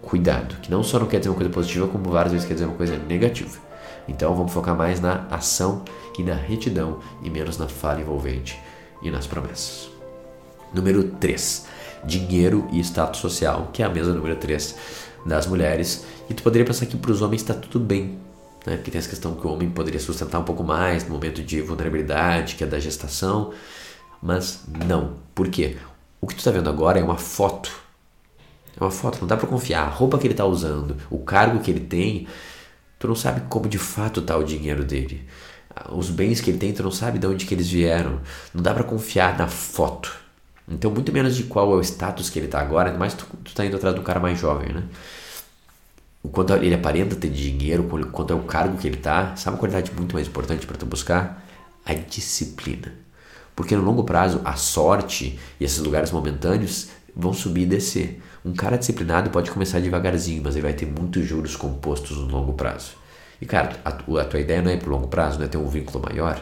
Cuidado, 0.00 0.56
que 0.62 0.70
não 0.70 0.82
só 0.82 0.98
não 0.98 1.06
quer 1.06 1.18
dizer 1.18 1.30
uma 1.30 1.36
coisa 1.36 1.50
positiva, 1.50 1.88
como 1.88 2.10
várias 2.10 2.32
vezes 2.32 2.46
quer 2.46 2.54
dizer 2.54 2.66
uma 2.66 2.76
coisa 2.76 2.96
negativa. 2.96 3.65
Então 4.08 4.34
vamos 4.34 4.52
focar 4.52 4.76
mais 4.76 5.00
na 5.00 5.26
ação 5.30 5.82
e 6.18 6.22
na 6.22 6.34
retidão 6.34 7.00
e 7.22 7.30
menos 7.30 7.58
na 7.58 7.68
fala 7.68 8.00
envolvente 8.00 8.58
e 9.02 9.10
nas 9.10 9.26
promessas. 9.26 9.88
Número 10.72 11.04
3. 11.04 11.66
Dinheiro 12.04 12.68
e 12.70 12.80
status 12.80 13.20
social, 13.20 13.70
que 13.72 13.82
é 13.82 13.86
a 13.86 13.88
mesa 13.88 14.12
número 14.12 14.36
3 14.36 14.76
das 15.24 15.46
mulheres. 15.46 16.04
E 16.30 16.34
tu 16.34 16.42
poderia 16.42 16.64
pensar 16.64 16.86
que 16.86 16.96
para 16.96 17.10
os 17.10 17.22
homens 17.22 17.42
está 17.42 17.54
tudo 17.54 17.80
bem, 17.80 18.18
né? 18.64 18.76
porque 18.76 18.90
tem 18.90 18.98
essa 18.98 19.08
questão 19.08 19.34
que 19.34 19.46
o 19.46 19.50
homem 19.52 19.68
poderia 19.70 20.00
sustentar 20.00 20.38
um 20.38 20.44
pouco 20.44 20.62
mais 20.62 21.04
no 21.04 21.10
momento 21.10 21.42
de 21.42 21.60
vulnerabilidade, 21.60 22.54
que 22.54 22.64
é 22.64 22.66
da 22.66 22.78
gestação, 22.78 23.52
mas 24.22 24.60
não. 24.86 25.14
Por 25.34 25.48
quê? 25.48 25.76
O 26.20 26.26
que 26.26 26.34
tu 26.34 26.38
está 26.38 26.50
vendo 26.50 26.68
agora 26.68 26.98
é 26.98 27.02
uma 27.02 27.16
foto. 27.16 27.70
É 28.78 28.82
uma 28.82 28.90
foto, 28.90 29.18
não 29.20 29.26
dá 29.26 29.36
para 29.36 29.48
confiar. 29.48 29.86
A 29.86 29.90
roupa 29.90 30.18
que 30.18 30.26
ele 30.26 30.34
está 30.34 30.44
usando, 30.44 30.96
o 31.10 31.18
cargo 31.18 31.60
que 31.60 31.70
ele 31.70 31.80
tem, 31.80 32.26
tu 32.98 33.08
não 33.08 33.14
sabe 33.14 33.42
como 33.48 33.68
de 33.68 33.78
fato 33.78 34.20
está 34.20 34.36
o 34.36 34.44
dinheiro 34.44 34.84
dele 34.84 35.26
os 35.90 36.10
bens 36.10 36.40
que 36.40 36.50
ele 36.50 36.58
tem, 36.58 36.72
tu 36.72 36.82
não 36.82 36.90
sabe 36.90 37.18
de 37.18 37.26
onde 37.26 37.44
que 37.44 37.54
eles 37.54 37.68
vieram. 37.68 38.20
Não 38.54 38.62
dá 38.62 38.72
para 38.72 38.84
confiar 38.84 39.36
na 39.36 39.46
foto. 39.46 40.14
Então, 40.68 40.90
muito 40.90 41.12
menos 41.12 41.36
de 41.36 41.44
qual 41.44 41.72
é 41.72 41.76
o 41.76 41.80
status 41.80 42.30
que 42.30 42.38
ele 42.38 42.48
tá 42.48 42.60
agora, 42.60 42.92
mas 42.96 43.14
tu, 43.14 43.26
tu 43.44 43.54
tá 43.54 43.64
indo 43.64 43.76
atrás 43.76 43.96
um 43.96 44.02
cara 44.02 44.18
mais 44.18 44.38
jovem, 44.38 44.72
né? 44.72 44.82
O 46.22 46.28
quanto 46.28 46.52
ele 46.54 46.74
aparenta 46.74 47.14
ter 47.14 47.28
dinheiro, 47.28 47.84
o 47.84 48.06
quanto 48.06 48.32
é 48.32 48.36
o 48.36 48.42
cargo 48.42 48.76
que 48.76 48.88
ele 48.88 48.96
tá, 48.96 49.36
sabe 49.36 49.54
uma 49.54 49.60
qualidade 49.60 49.92
muito 49.92 50.14
mais 50.14 50.26
importante 50.26 50.66
para 50.66 50.76
tu 50.76 50.84
buscar? 50.84 51.44
A 51.84 51.94
disciplina. 51.94 52.92
Porque 53.54 53.76
no 53.76 53.82
longo 53.82 54.02
prazo, 54.02 54.40
a 54.44 54.54
sorte 54.54 55.38
e 55.60 55.64
esses 55.64 55.78
lugares 55.78 56.10
momentâneos 56.10 56.88
vão 57.16 57.32
subir 57.32 57.62
e 57.62 57.66
descer. 57.66 58.20
Um 58.44 58.52
cara 58.52 58.76
disciplinado 58.76 59.30
pode 59.30 59.50
começar 59.50 59.80
devagarzinho, 59.80 60.42
mas 60.44 60.54
ele 60.54 60.62
vai 60.62 60.74
ter 60.74 60.86
muitos 60.86 61.24
juros 61.24 61.56
compostos 61.56 62.18
no 62.18 62.26
longo 62.26 62.52
prazo. 62.52 62.92
E, 63.40 63.46
cara, 63.46 63.76
a, 63.84 63.90
a 63.90 64.24
tua 64.24 64.40
ideia 64.40 64.62
não 64.62 64.70
é 64.70 64.76
pro 64.76 64.90
longo 64.90 65.08
prazo, 65.08 65.38
não 65.38 65.46
é 65.46 65.48
ter 65.48 65.58
um 65.58 65.68
vínculo 65.68 66.04
maior. 66.04 66.40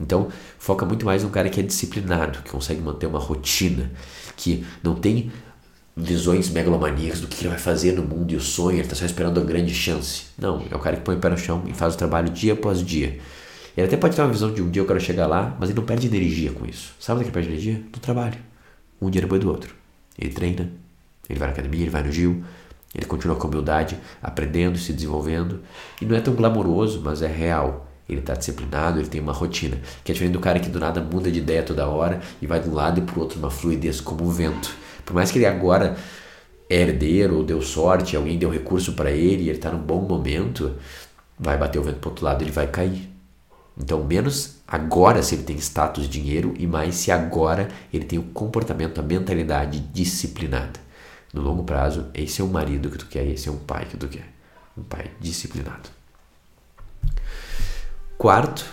Então, 0.00 0.28
foca 0.58 0.86
muito 0.86 1.04
mais 1.04 1.22
num 1.22 1.30
cara 1.30 1.48
que 1.48 1.60
é 1.60 1.62
disciplinado, 1.62 2.42
que 2.42 2.50
consegue 2.50 2.80
manter 2.80 3.06
uma 3.06 3.18
rotina, 3.18 3.90
que 4.36 4.64
não 4.82 4.94
tem 4.94 5.30
visões 5.96 6.48
megalomaníacas 6.48 7.20
do 7.20 7.28
que 7.28 7.42
ele 7.42 7.50
vai 7.50 7.58
fazer 7.58 7.92
no 7.92 8.02
mundo 8.02 8.32
e 8.32 8.36
o 8.36 8.40
sonho, 8.40 8.76
ele 8.76 8.82
está 8.82 8.96
só 8.96 9.04
esperando 9.04 9.38
a 9.40 9.44
grande 9.44 9.74
chance. 9.74 10.24
Não, 10.38 10.62
é 10.70 10.74
o 10.74 10.78
cara 10.78 10.96
que 10.96 11.02
põe 11.02 11.16
o 11.16 11.18
pé 11.18 11.28
no 11.28 11.38
chão 11.38 11.62
e 11.66 11.74
faz 11.74 11.94
o 11.94 11.98
trabalho 11.98 12.30
dia 12.30 12.54
após 12.54 12.84
dia. 12.84 13.18
Ele 13.76 13.86
até 13.86 13.96
pode 13.96 14.16
ter 14.16 14.22
uma 14.22 14.30
visão 14.30 14.52
de 14.52 14.62
um 14.62 14.70
dia 14.70 14.82
eu 14.82 14.86
quero 14.86 15.00
chegar 15.00 15.26
lá, 15.26 15.56
mas 15.58 15.70
ele 15.70 15.78
não 15.78 15.86
perde 15.86 16.06
energia 16.06 16.50
com 16.52 16.66
isso. 16.66 16.94
Sabe 16.98 17.20
onde 17.20 17.28
é 17.28 17.30
que 17.30 17.34
perde 17.34 17.48
energia? 17.48 17.82
No 17.92 18.00
trabalho. 18.00 18.38
Um 19.00 19.10
dia 19.10 19.22
depois 19.22 19.40
do 19.40 19.48
outro. 19.48 19.81
Ele 20.18 20.30
treina, 20.30 20.70
ele 21.28 21.38
vai 21.38 21.48
na 21.48 21.54
academia, 21.54 21.82
ele 21.82 21.90
vai 21.90 22.02
no 22.02 22.12
gil, 22.12 22.42
ele 22.94 23.06
continua 23.06 23.36
com 23.36 23.48
humildade, 23.48 23.98
aprendendo, 24.22 24.78
se 24.78 24.92
desenvolvendo. 24.92 25.60
E 26.00 26.04
não 26.04 26.16
é 26.16 26.20
tão 26.20 26.34
glamouroso, 26.34 27.00
mas 27.02 27.22
é 27.22 27.26
real. 27.26 27.88
Ele 28.08 28.20
está 28.20 28.34
disciplinado, 28.34 28.98
ele 28.98 29.08
tem 29.08 29.20
uma 29.20 29.32
rotina. 29.32 29.78
Que 30.04 30.12
é 30.12 30.14
diferente 30.14 30.34
do 30.34 30.40
cara 30.40 30.60
que 30.60 30.68
do 30.68 30.78
nada 30.78 31.00
muda 31.00 31.30
de 31.30 31.38
ideia 31.38 31.62
toda 31.62 31.86
hora 31.86 32.20
e 32.40 32.46
vai 32.46 32.60
de 32.60 32.68
um 32.68 32.74
lado 32.74 32.98
e 32.98 33.02
para 33.02 33.18
o 33.18 33.22
outro 33.22 33.38
uma 33.38 33.50
fluidez 33.50 34.00
como 34.00 34.24
o 34.24 34.30
vento. 34.30 34.74
Por 35.04 35.14
mais 35.14 35.30
que 35.30 35.38
ele 35.38 35.46
agora 35.46 35.96
é 36.68 36.80
herdeiro 36.80 37.36
ou 37.36 37.44
deu 37.44 37.62
sorte, 37.62 38.16
alguém 38.16 38.38
deu 38.38 38.50
recurso 38.50 38.92
para 38.92 39.10
ele 39.10 39.44
e 39.44 39.48
ele 39.48 39.58
está 39.58 39.70
num 39.70 39.78
bom 39.78 40.02
momento, 40.02 40.74
vai 41.38 41.56
bater 41.56 41.78
o 41.78 41.82
vento 41.82 41.98
para 41.98 42.10
outro 42.10 42.24
lado, 42.24 42.42
ele 42.42 42.52
vai 42.52 42.66
cair. 42.66 43.11
Então, 43.76 44.04
menos 44.04 44.56
agora 44.66 45.22
se 45.22 45.34
ele 45.34 45.44
tem 45.44 45.56
status, 45.56 46.08
dinheiro, 46.08 46.54
e 46.58 46.66
mais 46.66 46.94
se 46.96 47.10
agora 47.10 47.68
ele 47.92 48.04
tem 48.04 48.18
o 48.18 48.24
comportamento, 48.24 49.00
a 49.00 49.02
mentalidade 49.02 49.80
disciplinada. 49.80 50.80
No 51.32 51.40
longo 51.40 51.64
prazo, 51.64 52.06
esse 52.12 52.42
é 52.42 52.44
um 52.44 52.48
marido 52.48 52.90
que 52.90 52.98
tu 52.98 53.06
quer, 53.06 53.26
esse 53.26 53.48
é 53.48 53.52
um 53.52 53.58
pai 53.58 53.86
que 53.86 53.96
tu 53.96 54.08
quer. 54.08 54.28
Um 54.76 54.82
pai 54.82 55.10
disciplinado. 55.18 55.88
Quarto, 58.18 58.64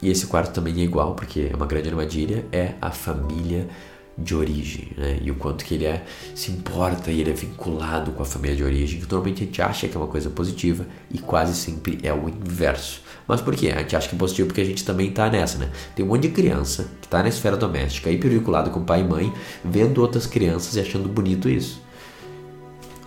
e 0.00 0.10
esse 0.10 0.26
quarto 0.26 0.52
também 0.52 0.80
é 0.80 0.84
igual, 0.84 1.14
porque 1.14 1.48
é 1.50 1.56
uma 1.56 1.66
grande 1.66 1.88
armadilha, 1.88 2.44
é 2.52 2.74
a 2.80 2.90
família 2.90 3.68
de 4.16 4.34
origem, 4.34 4.88
né? 4.96 5.18
E 5.22 5.30
o 5.30 5.34
quanto 5.34 5.64
que 5.64 5.74
ele 5.74 5.86
é, 5.86 6.04
se 6.34 6.50
importa 6.50 7.10
e 7.10 7.20
ele 7.20 7.30
é 7.30 7.34
vinculado 7.34 8.12
com 8.12 8.22
a 8.22 8.26
família 8.26 8.56
de 8.56 8.62
origem, 8.62 9.00
que 9.00 9.10
normalmente 9.10 9.42
a 9.42 9.46
gente 9.46 9.62
acha 9.62 9.88
que 9.88 9.96
é 9.96 10.00
uma 10.00 10.06
coisa 10.06 10.28
positiva 10.30 10.86
e 11.10 11.18
quase 11.18 11.54
sempre 11.54 11.98
é 12.02 12.12
o 12.12 12.28
inverso. 12.28 13.00
Mas 13.26 13.40
por 13.40 13.54
quê? 13.54 13.72
A 13.74 13.78
gente 13.78 13.96
acha 13.96 14.08
que 14.08 14.14
é 14.14 14.18
positivo 14.18 14.48
porque 14.48 14.60
a 14.60 14.64
gente 14.64 14.84
também 14.84 15.08
está 15.08 15.30
nessa, 15.30 15.58
né? 15.58 15.70
Tem 15.94 16.04
um 16.04 16.08
monte 16.08 16.22
de 16.22 16.30
criança 16.30 16.90
que 17.00 17.06
está 17.06 17.22
na 17.22 17.28
esfera 17.28 17.56
doméstica, 17.56 18.10
hipervinculado 18.10 18.70
com 18.70 18.84
pai 18.84 19.00
e 19.00 19.04
mãe, 19.04 19.32
vendo 19.64 20.02
outras 20.02 20.26
crianças 20.26 20.76
e 20.76 20.80
achando 20.80 21.08
bonito 21.08 21.48
isso. 21.48 21.80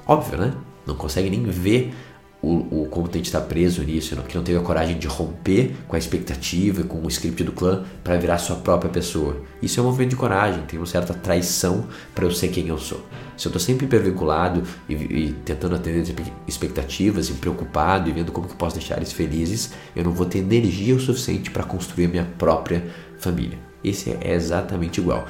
Óbvio, 0.07 0.37
né? 0.37 0.53
Não 0.85 0.95
consegue 0.95 1.29
nem 1.29 1.43
ver 1.43 1.93
o, 2.45 2.87
o 2.91 3.07
de 3.07 3.21
estar 3.21 3.41
preso 3.41 3.83
nisso, 3.83 4.15
que 4.27 4.35
não 4.35 4.43
teve 4.43 4.59
a 4.59 4.61
coragem 4.61 4.97
de 4.99 5.07
romper 5.07 5.75
com 5.87 5.95
a 5.95 5.99
expectativa, 5.99 6.83
com 6.83 6.99
o 6.99 7.07
script 7.07 7.43
do 7.43 7.51
clã 7.51 7.83
para 8.03 8.17
virar 8.17 8.37
sua 8.37 8.57
própria 8.57 8.91
pessoa. 8.91 9.41
Isso 9.61 9.79
é 9.79 9.83
um 9.83 9.87
movimento 9.87 10.11
de 10.11 10.15
coragem, 10.15 10.61
tem 10.63 10.77
uma 10.77 10.85
certa 10.85 11.13
traição 11.13 11.87
para 12.13 12.25
eu 12.25 12.31
ser 12.31 12.49
quem 12.49 12.67
eu 12.67 12.77
sou. 12.77 13.03
Se 13.35 13.47
eu 13.47 13.49
estou 13.49 13.59
sempre 13.59 13.85
hipervinculado 13.85 14.63
e, 14.87 14.93
e 14.93 15.35
tentando 15.43 15.75
atender 15.75 16.03
expectativas, 16.47 17.29
e 17.29 17.33
preocupado 17.33 18.09
e 18.09 18.13
vendo 18.13 18.31
como 18.31 18.47
que 18.47 18.55
posso 18.55 18.77
deixar 18.77 18.97
eles 18.97 19.11
felizes, 19.11 19.71
eu 19.95 20.03
não 20.03 20.11
vou 20.11 20.25
ter 20.25 20.39
energia 20.39 20.95
o 20.95 20.99
suficiente 20.99 21.49
para 21.49 21.63
construir 21.63 22.07
minha 22.07 22.27
própria 22.37 22.85
família. 23.17 23.57
Esse 23.83 24.11
é 24.11 24.33
exatamente 24.33 24.99
igual 24.99 25.27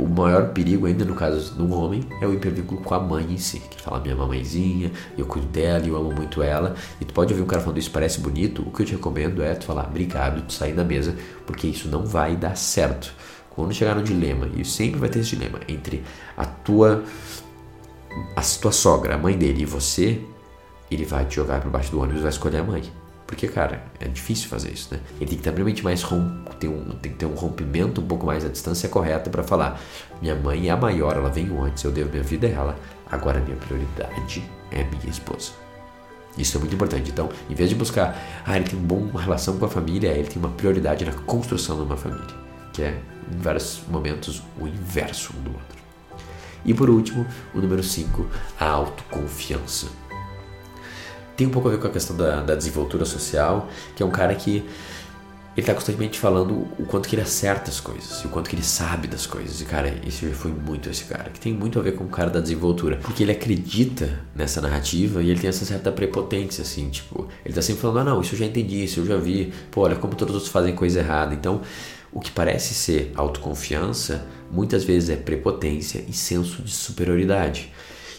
o 0.00 0.08
maior 0.08 0.48
perigo 0.48 0.86
ainda 0.86 1.04
no 1.04 1.14
caso 1.14 1.54
do 1.54 1.72
homem 1.74 2.02
é 2.20 2.26
o 2.26 2.32
hipervínculo 2.32 2.80
com 2.80 2.94
a 2.94 3.00
mãe 3.00 3.26
em 3.30 3.36
si, 3.36 3.60
que 3.60 3.80
fala 3.80 4.00
minha 4.00 4.16
mamãezinha, 4.16 4.90
eu 5.16 5.26
cuido 5.26 5.46
dela, 5.48 5.86
eu 5.86 5.96
amo 5.96 6.12
muito 6.12 6.42
ela, 6.42 6.74
e 7.00 7.04
tu 7.04 7.12
pode 7.12 7.32
ouvir 7.32 7.42
um 7.42 7.46
cara 7.46 7.60
falando 7.60 7.78
isso 7.78 7.90
parece 7.90 8.20
bonito, 8.20 8.62
o 8.62 8.70
que 8.70 8.82
eu 8.82 8.86
te 8.86 8.92
recomendo 8.92 9.42
é 9.42 9.54
tu 9.54 9.66
falar 9.66 9.86
obrigado, 9.86 10.42
tu 10.46 10.54
sair 10.54 10.72
da 10.72 10.84
mesa, 10.84 11.14
porque 11.46 11.66
isso 11.66 11.88
não 11.88 12.06
vai 12.06 12.34
dar 12.36 12.56
certo. 12.56 13.12
Quando 13.50 13.74
chegar 13.74 13.94
no 13.94 14.02
dilema, 14.02 14.48
e 14.56 14.64
sempre 14.64 14.98
vai 14.98 15.08
ter 15.08 15.18
esse 15.18 15.36
dilema 15.36 15.60
entre 15.68 16.02
a 16.36 16.46
tua 16.46 17.04
a 18.34 18.40
tua 18.60 18.72
sogra, 18.72 19.14
a 19.14 19.18
mãe 19.18 19.36
dele 19.36 19.62
e 19.62 19.64
você, 19.64 20.20
ele 20.90 21.04
vai 21.04 21.24
te 21.26 21.36
jogar 21.36 21.60
para 21.60 21.70
baixo 21.70 21.90
do 21.90 22.00
ônibus 22.00 22.20
e 22.20 22.22
vai 22.22 22.30
escolher 22.30 22.58
a 22.58 22.64
mãe. 22.64 22.99
Porque, 23.30 23.46
cara, 23.46 23.80
é 24.00 24.08
difícil 24.08 24.48
fazer 24.48 24.72
isso, 24.72 24.92
né? 24.92 24.98
Ele 25.20 25.26
tem 25.26 25.28
que 25.28 25.34
estar 25.36 25.52
realmente 25.52 25.84
mais 25.84 26.02
rom 26.02 26.42
tem, 26.58 26.68
um, 26.68 26.82
tem 27.00 27.12
que 27.12 27.18
ter 27.18 27.26
um 27.26 27.34
rompimento 27.34 28.00
um 28.00 28.04
pouco 28.04 28.26
mais 28.26 28.44
a 28.44 28.48
distância 28.48 28.88
correta 28.88 29.30
para 29.30 29.44
falar: 29.44 29.80
minha 30.20 30.34
mãe 30.34 30.66
é 30.66 30.72
a 30.72 30.76
maior, 30.76 31.14
ela 31.16 31.30
veio 31.30 31.62
antes, 31.62 31.84
eu 31.84 31.92
devo 31.92 32.10
minha 32.10 32.24
vida 32.24 32.48
a 32.48 32.50
ela, 32.50 32.78
agora 33.08 33.38
minha 33.38 33.56
prioridade 33.56 34.42
é 34.72 34.82
minha 34.82 35.08
esposa. 35.08 35.52
Isso 36.36 36.56
é 36.56 36.60
muito 36.60 36.74
importante. 36.74 37.08
Então, 37.08 37.28
em 37.48 37.54
vez 37.54 37.70
de 37.70 37.76
buscar, 37.76 38.20
ah, 38.44 38.56
ele 38.56 38.68
tem 38.68 38.76
uma 38.76 38.88
boa 38.88 39.22
relação 39.22 39.56
com 39.58 39.64
a 39.64 39.68
família, 39.68 40.08
ele 40.08 40.26
tem 40.26 40.42
uma 40.42 40.50
prioridade 40.50 41.04
na 41.04 41.12
construção 41.12 41.76
de 41.76 41.82
uma 41.84 41.96
família, 41.96 42.34
que 42.72 42.82
é, 42.82 43.00
em 43.32 43.38
vários 43.38 43.80
momentos, 43.88 44.42
o 44.58 44.66
inverso 44.66 45.32
um 45.38 45.42
do 45.44 45.50
outro. 45.52 45.78
E 46.64 46.74
por 46.74 46.90
último, 46.90 47.24
o 47.54 47.60
número 47.60 47.84
5, 47.84 48.28
a 48.58 48.66
autoconfiança 48.66 49.86
tem 51.40 51.46
um 51.46 51.50
pouco 51.50 51.68
a 51.68 51.70
ver 51.70 51.78
com 51.78 51.86
a 51.86 51.90
questão 51.90 52.14
da, 52.14 52.42
da 52.42 52.54
desenvoltura 52.54 53.06
social, 53.06 53.66
que 53.96 54.02
é 54.02 54.06
um 54.06 54.10
cara 54.10 54.34
que 54.34 54.62
ele 55.56 55.66
tá 55.66 55.72
constantemente 55.72 56.18
falando 56.18 56.68
o 56.78 56.84
quanto 56.84 57.08
que 57.08 57.14
ele 57.14 57.22
acerta 57.22 57.70
as 57.70 57.80
coisas, 57.80 58.22
o 58.26 58.28
quanto 58.28 58.50
que 58.50 58.54
ele 58.54 58.62
sabe 58.62 59.08
das 59.08 59.26
coisas. 59.26 59.58
E 59.58 59.64
cara, 59.64 59.88
esse 60.06 60.26
foi 60.34 60.52
muito 60.52 60.90
esse 60.90 61.04
cara, 61.04 61.30
que 61.30 61.40
tem 61.40 61.54
muito 61.54 61.78
a 61.78 61.82
ver 61.82 61.92
com 61.92 62.04
o 62.04 62.08
cara 62.08 62.28
da 62.28 62.40
desenvoltura, 62.40 62.98
porque 62.98 63.22
ele 63.22 63.32
acredita 63.32 64.20
nessa 64.36 64.60
narrativa 64.60 65.22
e 65.22 65.30
ele 65.30 65.40
tem 65.40 65.48
essa 65.48 65.64
certa 65.64 65.90
prepotência 65.90 66.60
assim, 66.60 66.90
tipo, 66.90 67.26
ele 67.42 67.54
tá 67.54 67.62
sempre 67.62 67.80
falando: 67.80 68.00
"Ah, 68.00 68.04
não, 68.04 68.20
isso 68.20 68.34
eu 68.34 68.38
já 68.38 68.44
entendi, 68.44 68.84
isso 68.84 69.00
eu 69.00 69.06
já 69.06 69.16
vi. 69.16 69.50
Pô, 69.70 69.80
olha 69.80 69.96
como 69.96 70.14
todos 70.14 70.34
os 70.34 70.42
outros 70.42 70.52
fazem 70.52 70.74
coisa 70.74 71.00
errada". 71.00 71.32
Então, 71.32 71.62
o 72.12 72.20
que 72.20 72.30
parece 72.30 72.74
ser 72.74 73.12
autoconfiança, 73.14 74.26
muitas 74.50 74.84
vezes 74.84 75.08
é 75.08 75.16
prepotência 75.16 76.04
e 76.06 76.12
senso 76.12 76.60
de 76.62 76.70
superioridade. 76.70 77.72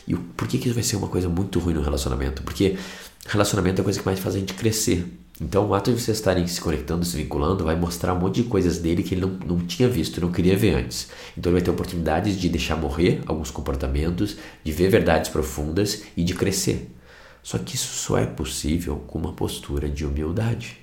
E 0.07 0.15
por 0.15 0.47
que, 0.47 0.57
que 0.57 0.65
isso 0.65 0.73
vai 0.73 0.83
ser 0.83 0.95
uma 0.95 1.07
coisa 1.07 1.29
muito 1.29 1.59
ruim 1.59 1.75
no 1.75 1.81
relacionamento? 1.81 2.41
Porque 2.43 2.77
relacionamento 3.25 3.79
é 3.79 3.81
a 3.81 3.83
coisa 3.83 3.99
que 3.99 4.05
mais 4.05 4.19
faz 4.19 4.35
a 4.35 4.39
gente 4.39 4.53
crescer. 4.53 5.05
Então, 5.39 5.67
o 5.67 5.73
ato 5.73 5.91
de 5.91 5.99
vocês 5.99 6.17
estarem 6.17 6.45
se 6.45 6.61
conectando, 6.61 7.03
se 7.03 7.17
vinculando, 7.17 7.63
vai 7.63 7.75
mostrar 7.75 8.13
um 8.13 8.19
monte 8.19 8.43
de 8.43 8.47
coisas 8.47 8.77
dele 8.77 9.01
que 9.01 9.15
ele 9.15 9.21
não, 9.21 9.29
não 9.45 9.59
tinha 9.59 9.89
visto, 9.89 10.21
não 10.21 10.31
queria 10.31 10.55
ver 10.55 10.75
antes. 10.75 11.09
Então, 11.35 11.51
ele 11.51 11.59
vai 11.59 11.65
ter 11.65 11.71
oportunidades 11.71 12.39
de 12.39 12.47
deixar 12.47 12.75
morrer 12.75 13.21
alguns 13.25 13.49
comportamentos, 13.49 14.37
de 14.63 14.71
ver 14.71 14.89
verdades 14.89 15.31
profundas 15.31 16.03
e 16.15 16.23
de 16.23 16.35
crescer. 16.35 16.91
Só 17.41 17.57
que 17.57 17.75
isso 17.75 17.87
só 17.87 18.19
é 18.19 18.25
possível 18.25 18.97
com 19.07 19.17
uma 19.17 19.33
postura 19.33 19.89
de 19.89 20.05
humildade. 20.05 20.80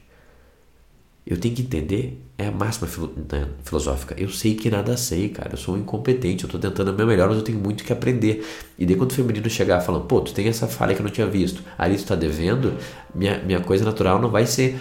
Eu 1.31 1.37
tenho 1.37 1.55
que 1.55 1.61
entender, 1.61 2.25
é 2.39 2.47
a 2.47 2.51
máxima 2.51 2.89
né, 3.31 3.47
filosófica. 3.63 4.15
Eu 4.17 4.31
sei 4.31 4.55
que 4.55 4.71
nada 4.71 4.97
sei, 4.97 5.29
cara. 5.29 5.51
Eu 5.53 5.59
sou 5.59 5.75
um 5.75 5.79
incompetente, 5.79 6.45
eu 6.45 6.51
tô 6.51 6.59
tentando 6.59 6.91
o 6.91 6.95
meu 6.95 7.07
melhor, 7.07 7.29
mas 7.29 7.37
eu 7.37 7.45
tenho 7.45 7.59
muito 7.59 7.85
que 7.85 7.93
aprender. 7.93 8.47
E 8.79 8.87
daí 8.87 8.97
quando 8.97 9.11
o 9.11 9.15
feminino 9.15 9.51
chegar 9.51 9.83
falando, 9.83 10.07
pô, 10.07 10.23
tu 10.23 10.33
tem 10.33 10.49
essa 10.49 10.67
falha 10.67 10.95
que 10.95 11.03
eu 11.03 11.05
não 11.05 11.11
tinha 11.11 11.27
visto, 11.27 11.63
ali 11.77 11.99
tu 11.99 12.07
tá 12.07 12.15
devendo, 12.15 12.73
minha, 13.15 13.43
minha 13.45 13.61
coisa 13.61 13.85
natural 13.85 14.19
não 14.19 14.31
vai 14.31 14.47
ser 14.47 14.79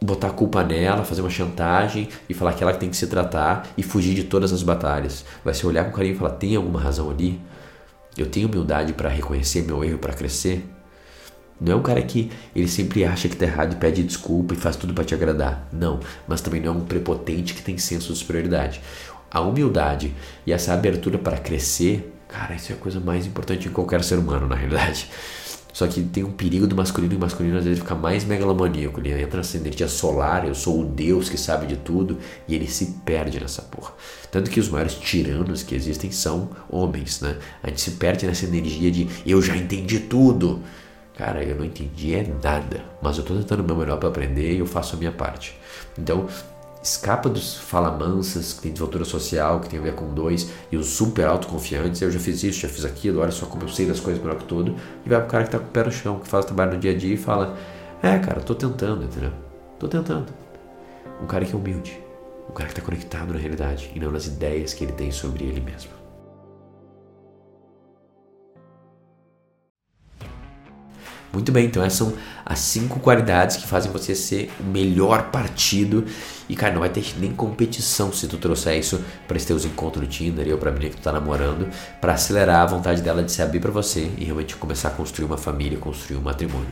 botar 0.00 0.28
a 0.28 0.32
culpa 0.32 0.62
nela, 0.62 1.02
fazer 1.02 1.20
uma 1.20 1.30
chantagem 1.30 2.08
e 2.28 2.34
falar 2.34 2.52
que 2.52 2.62
ela 2.62 2.74
tem 2.74 2.88
que 2.88 2.96
se 2.96 3.08
tratar 3.08 3.68
e 3.76 3.82
fugir 3.82 4.14
de 4.14 4.22
todas 4.22 4.52
as 4.52 4.62
batalhas. 4.62 5.24
Vai 5.44 5.52
ser 5.52 5.66
olhar 5.66 5.84
com 5.84 5.90
carinho 5.90 6.14
e 6.14 6.16
falar, 6.16 6.30
tem 6.30 6.54
alguma 6.54 6.80
razão 6.80 7.10
ali? 7.10 7.40
Eu 8.16 8.26
tenho 8.26 8.46
humildade 8.46 8.92
para 8.92 9.08
reconhecer 9.08 9.62
meu 9.62 9.82
erro, 9.82 9.98
para 9.98 10.12
crescer? 10.12 10.64
Não 11.62 11.74
é 11.74 11.76
um 11.76 11.82
cara 11.82 12.02
que 12.02 12.28
ele 12.56 12.66
sempre 12.66 13.04
acha 13.04 13.28
que 13.28 13.36
tá 13.36 13.46
errado 13.46 13.74
e 13.74 13.76
pede 13.76 14.02
desculpa 14.02 14.52
e 14.52 14.56
faz 14.56 14.74
tudo 14.74 14.92
para 14.92 15.04
te 15.04 15.14
agradar. 15.14 15.68
Não, 15.72 16.00
mas 16.26 16.40
também 16.40 16.60
não 16.60 16.74
é 16.74 16.76
um 16.76 16.80
prepotente 16.80 17.54
que 17.54 17.62
tem 17.62 17.78
senso 17.78 18.12
de 18.12 18.18
superioridade. 18.18 18.80
A 19.30 19.40
humildade 19.40 20.12
e 20.44 20.52
essa 20.52 20.74
abertura 20.74 21.18
para 21.18 21.38
crescer, 21.38 22.12
cara, 22.28 22.56
isso 22.56 22.72
é 22.72 22.74
a 22.74 22.78
coisa 22.78 22.98
mais 22.98 23.26
importante 23.26 23.68
em 23.68 23.70
qualquer 23.70 24.02
ser 24.02 24.18
humano, 24.18 24.48
na 24.48 24.56
realidade. 24.56 25.08
Só 25.72 25.86
que 25.86 26.02
tem 26.02 26.22
um 26.22 26.32
perigo 26.32 26.66
do 26.66 26.76
masculino 26.76 27.14
e 27.14 27.16
o 27.16 27.20
masculino 27.20 27.56
às 27.56 27.64
vezes 27.64 27.78
fica 27.78 27.94
mais 27.94 28.24
megalomaníaco. 28.24 29.00
Ele 29.00 29.22
entra 29.22 29.38
nessa 29.38 29.56
energia 29.56 29.88
solar, 29.88 30.46
eu 30.46 30.54
sou 30.54 30.82
o 30.82 30.84
Deus 30.84 31.28
que 31.28 31.38
sabe 31.38 31.66
de 31.66 31.76
tudo, 31.76 32.18
e 32.46 32.54
ele 32.54 32.66
se 32.66 32.96
perde 33.06 33.40
nessa 33.40 33.62
porra. 33.62 33.92
Tanto 34.30 34.50
que 34.50 34.60
os 34.60 34.68
maiores 34.68 34.94
tiranos 34.94 35.62
que 35.62 35.74
existem 35.74 36.10
são 36.10 36.50
homens, 36.68 37.20
né? 37.20 37.36
A 37.62 37.68
gente 37.68 37.80
se 37.80 37.92
perde 37.92 38.26
nessa 38.26 38.44
energia 38.44 38.90
de 38.90 39.08
eu 39.24 39.40
já 39.40 39.56
entendi 39.56 40.00
tudo. 40.00 40.60
Cara, 41.16 41.44
eu 41.44 41.56
não 41.56 41.64
entendi 41.64 42.14
é 42.14 42.26
nada, 42.42 42.82
mas 43.02 43.18
eu 43.18 43.24
tô 43.24 43.34
tentando 43.34 43.60
o 43.60 43.64
meu 43.64 43.76
melhor 43.76 43.98
para 43.98 44.08
aprender 44.08 44.54
e 44.54 44.58
eu 44.58 44.66
faço 44.66 44.96
a 44.96 44.98
minha 44.98 45.12
parte. 45.12 45.58
Então, 45.98 46.26
escapa 46.82 47.28
dos 47.28 47.56
falamansas 47.56 48.54
que 48.54 48.62
tem 48.62 48.72
desenvoltura 48.72 49.04
social, 49.04 49.60
que 49.60 49.68
tem 49.68 49.78
a 49.78 49.82
ver 49.82 49.94
com 49.94 50.12
dois, 50.12 50.50
e 50.70 50.76
os 50.76 50.86
super 50.86 51.26
autoconfiantes, 51.26 52.00
eu 52.00 52.10
já 52.10 52.18
fiz 52.18 52.42
isso, 52.42 52.60
já 52.60 52.68
fiz 52.68 52.84
aquilo, 52.84 53.20
olha 53.20 53.30
só 53.30 53.46
como 53.46 53.62
eu 53.62 53.68
sei 53.68 53.86
das 53.86 54.00
coisas 54.00 54.22
melhor 54.22 54.38
que 54.38 54.44
tudo, 54.44 54.74
e 55.04 55.08
vai 55.08 55.20
pro 55.20 55.28
cara 55.28 55.44
que 55.44 55.50
tá 55.50 55.58
com 55.58 55.66
o 55.66 55.68
pé 55.68 55.84
no 55.84 55.92
chão, 55.92 56.18
que 56.18 56.26
faz 56.26 56.44
o 56.44 56.48
trabalho 56.48 56.74
no 56.74 56.78
dia 56.78 56.92
a 56.92 56.96
dia 56.96 57.14
e 57.14 57.18
fala, 57.18 57.56
é 58.02 58.18
cara, 58.18 58.40
tô 58.40 58.54
tentando, 58.54 59.04
entendeu? 59.04 59.32
Tô 59.78 59.86
tentando. 59.86 60.26
Um 61.22 61.26
cara 61.26 61.44
que 61.44 61.52
é 61.52 61.56
humilde, 61.56 62.00
um 62.48 62.52
cara 62.52 62.68
que 62.68 62.74
tá 62.74 62.82
conectado 62.82 63.32
na 63.32 63.38
realidade 63.38 63.92
e 63.94 64.00
não 64.00 64.10
nas 64.10 64.26
ideias 64.26 64.74
que 64.74 64.82
ele 64.82 64.92
tem 64.92 65.12
sobre 65.12 65.44
ele 65.44 65.60
mesmo. 65.60 66.01
Muito 71.32 71.50
bem, 71.50 71.64
então 71.64 71.82
essas 71.82 71.98
são 71.98 72.12
as 72.44 72.58
cinco 72.58 73.00
qualidades 73.00 73.56
que 73.56 73.66
fazem 73.66 73.90
você 73.90 74.14
ser 74.14 74.50
o 74.60 74.64
melhor 74.64 75.30
partido. 75.30 76.04
E, 76.46 76.54
cara, 76.54 76.74
não 76.74 76.80
vai 76.80 76.90
ter 76.90 77.02
nem 77.18 77.32
competição 77.32 78.12
se 78.12 78.26
tu 78.26 78.36
trouxer 78.36 78.78
isso 78.78 79.02
para 79.26 79.38
esse 79.38 79.46
teus 79.46 79.64
encontros 79.64 80.04
no 80.04 80.10
Tinder 80.10 80.52
ou 80.52 80.58
pra 80.58 80.70
menina 80.70 80.90
que 80.90 80.96
tu 80.96 81.02
tá 81.02 81.12
namorando, 81.12 81.68
para 82.00 82.12
acelerar 82.12 82.60
a 82.60 82.66
vontade 82.66 83.00
dela 83.00 83.22
de 83.22 83.32
se 83.32 83.40
abrir 83.40 83.60
para 83.60 83.70
você 83.70 84.10
e 84.18 84.24
realmente 84.24 84.56
começar 84.56 84.88
a 84.88 84.90
construir 84.90 85.24
uma 85.24 85.38
família, 85.38 85.78
construir 85.78 86.18
um 86.18 86.22
matrimônio. 86.22 86.68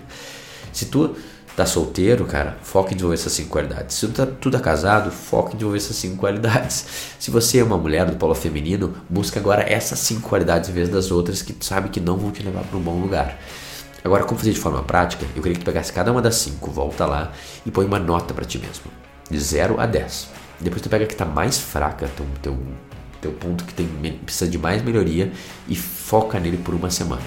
Se 0.72 0.86
tu 0.86 1.16
tá 1.56 1.64
solteiro, 1.64 2.26
cara, 2.26 2.58
foca 2.62 2.92
em 2.92 2.96
desenvolver 2.96 3.14
essas 3.14 3.32
cinco 3.32 3.48
qualidades. 3.48 3.96
Se 3.96 4.06
tu 4.08 4.12
tá, 4.12 4.26
tu 4.26 4.50
tá 4.50 4.60
casado, 4.60 5.10
foca 5.10 5.50
em 5.50 5.52
desenvolver 5.52 5.78
essas 5.78 5.96
cinco 5.96 6.16
qualidades. 6.16 6.84
Se 7.18 7.30
você 7.30 7.58
é 7.58 7.64
uma 7.64 7.78
mulher 7.78 8.04
do 8.04 8.16
polo 8.16 8.34
feminino, 8.34 8.94
busca 9.08 9.40
agora 9.40 9.62
essas 9.62 9.98
cinco 10.00 10.28
qualidades 10.28 10.68
em 10.68 10.72
vez 10.72 10.90
das 10.90 11.10
outras 11.10 11.40
que 11.40 11.54
tu 11.54 11.64
sabe 11.64 11.88
que 11.88 11.98
não 11.98 12.18
vão 12.18 12.30
te 12.30 12.42
levar 12.42 12.62
para 12.64 12.78
um 12.78 12.82
bom 12.82 13.00
lugar. 13.00 13.38
Agora, 14.04 14.24
como 14.24 14.38
fazer 14.38 14.52
de 14.52 14.60
forma 14.60 14.82
prática, 14.82 15.26
eu 15.36 15.42
queria 15.42 15.54
que 15.54 15.64
tu 15.64 15.66
pegasse 15.66 15.92
cada 15.92 16.10
uma 16.10 16.22
das 16.22 16.36
cinco, 16.36 16.70
volta 16.70 17.04
lá 17.04 17.32
e 17.66 17.70
põe 17.70 17.84
uma 17.84 17.98
nota 17.98 18.32
para 18.32 18.44
ti 18.44 18.58
mesmo, 18.58 18.90
de 19.30 19.38
0 19.38 19.78
a 19.78 19.86
10. 19.86 20.28
Depois 20.60 20.82
tu 20.82 20.88
pega 20.88 21.04
a 21.04 21.06
que 21.06 21.14
está 21.14 21.24
mais 21.24 21.58
fraca, 21.58 22.08
teu, 22.16 22.26
teu 22.42 22.58
teu 23.20 23.32
ponto 23.32 23.64
que 23.64 23.74
tem, 23.74 23.86
precisa 24.24 24.50
de 24.50 24.58
mais 24.58 24.82
melhoria 24.82 25.30
e 25.68 25.76
foca 25.76 26.40
nele 26.40 26.56
por 26.56 26.74
uma 26.74 26.90
semana. 26.90 27.22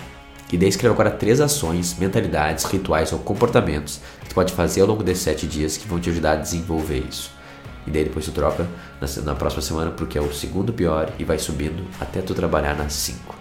E 0.52 0.58
daí 0.58 0.70
escreve 0.70 0.94
agora 0.94 1.10
três 1.10 1.42
ações, 1.42 1.98
mentalidades, 1.98 2.66
rituais 2.66 3.12
ou 3.12 3.20
comportamentos 3.20 4.00
que 4.22 4.30
tu 4.30 4.36
pode 4.36 4.54
fazer 4.54 4.82
ao 4.82 4.88
longo 4.88 5.04
desses 5.04 5.24
sete 5.24 5.48
dias 5.48 5.78
que 5.78 5.88
vão 5.88 6.00
te 6.00 6.10
ajudar 6.10 6.34
a 6.34 6.36
desenvolver 6.36 7.04
isso. 7.10 7.32
E 7.88 7.92
daí 7.92 8.04
depois 8.04 8.26
tu 8.26 8.32
troca 8.32 8.68
na, 9.02 9.24
na 9.24 9.36
próxima 9.36 9.62
semana 9.62 9.92
porque 9.92 10.18
é 10.18 10.22
o 10.22 10.32
segundo 10.34 10.72
pior 10.72 11.12
e 11.18 11.24
vai 11.24 11.40
subindo 11.40 11.86
até 12.00 12.22
tu 12.22 12.34
trabalhar 12.34 12.76
nas 12.76 12.94
cinco. 12.94 13.36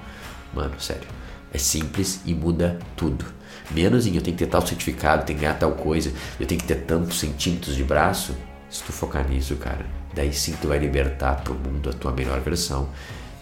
Mano, 0.55 0.75
sério. 0.79 1.07
É 1.53 1.59
simples 1.59 2.21
e 2.25 2.35
muda 2.35 2.79
tudo. 2.97 3.25
Menos 3.71 4.07
em 4.07 4.17
eu 4.17 4.23
tenho 4.23 4.37
que 4.37 4.45
ter 4.45 4.51
tal 4.51 4.67
certificado, 4.67 5.25
tenho 5.25 5.39
que 5.39 5.45
ganhar 5.45 5.59
tal 5.59 5.73
coisa, 5.73 6.13
eu 6.41 6.47
tenho 6.47 6.61
que 6.61 6.67
ter 6.67 6.83
tantos 6.83 7.21
centímetros 7.21 7.77
de 7.77 7.85
braço. 7.85 8.35
Se 8.71 8.83
tu 8.83 8.93
focar 8.93 9.29
nisso, 9.29 9.57
cara, 9.57 9.85
daí 10.15 10.33
sim 10.33 10.55
tu 10.61 10.69
vai 10.69 10.79
libertar 10.79 11.43
pro 11.43 11.55
mundo 11.55 11.91
a 11.91 11.93
tua 11.93 12.13
melhor 12.13 12.41
versão 12.41 12.89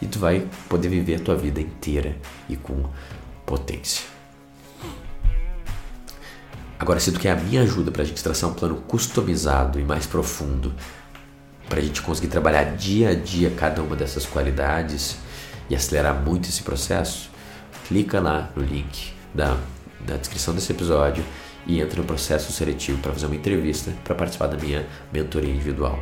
e 0.02 0.06
tu 0.06 0.18
vai 0.18 0.46
poder 0.68 0.88
viver 0.88 1.16
a 1.16 1.20
tua 1.20 1.36
vida 1.36 1.60
inteira 1.60 2.16
e 2.48 2.56
com 2.56 2.84
potência. 3.46 4.04
Agora, 6.78 6.98
se 6.98 7.12
tu 7.12 7.20
quer 7.20 7.32
a 7.32 7.36
minha 7.36 7.62
ajuda 7.62 7.90
para 7.90 8.02
a 8.02 8.04
gente 8.04 8.22
traçar 8.22 8.48
um 8.48 8.54
plano 8.54 8.76
customizado 8.88 9.78
e 9.78 9.84
mais 9.84 10.06
profundo, 10.06 10.72
para 11.68 11.78
a 11.78 11.82
gente 11.82 12.00
conseguir 12.00 12.28
trabalhar 12.28 12.64
dia 12.74 13.10
a 13.10 13.14
dia 13.14 13.50
cada 13.50 13.82
uma 13.82 13.94
dessas 13.94 14.24
qualidades 14.24 15.16
e 15.68 15.76
acelerar 15.76 16.14
muito 16.14 16.48
esse 16.48 16.62
processo, 16.62 17.30
clica 17.90 18.20
lá 18.20 18.48
no 18.54 18.62
link 18.62 19.12
da, 19.34 19.56
da 20.06 20.16
descrição 20.16 20.54
desse 20.54 20.70
episódio 20.70 21.24
e 21.66 21.80
entra 21.80 22.00
no 22.00 22.06
processo 22.06 22.52
seletivo 22.52 23.02
para 23.02 23.12
fazer 23.12 23.26
uma 23.26 23.34
entrevista 23.34 23.92
para 24.04 24.14
participar 24.14 24.46
da 24.46 24.56
minha 24.56 24.86
mentoria 25.12 25.50
individual. 25.50 25.98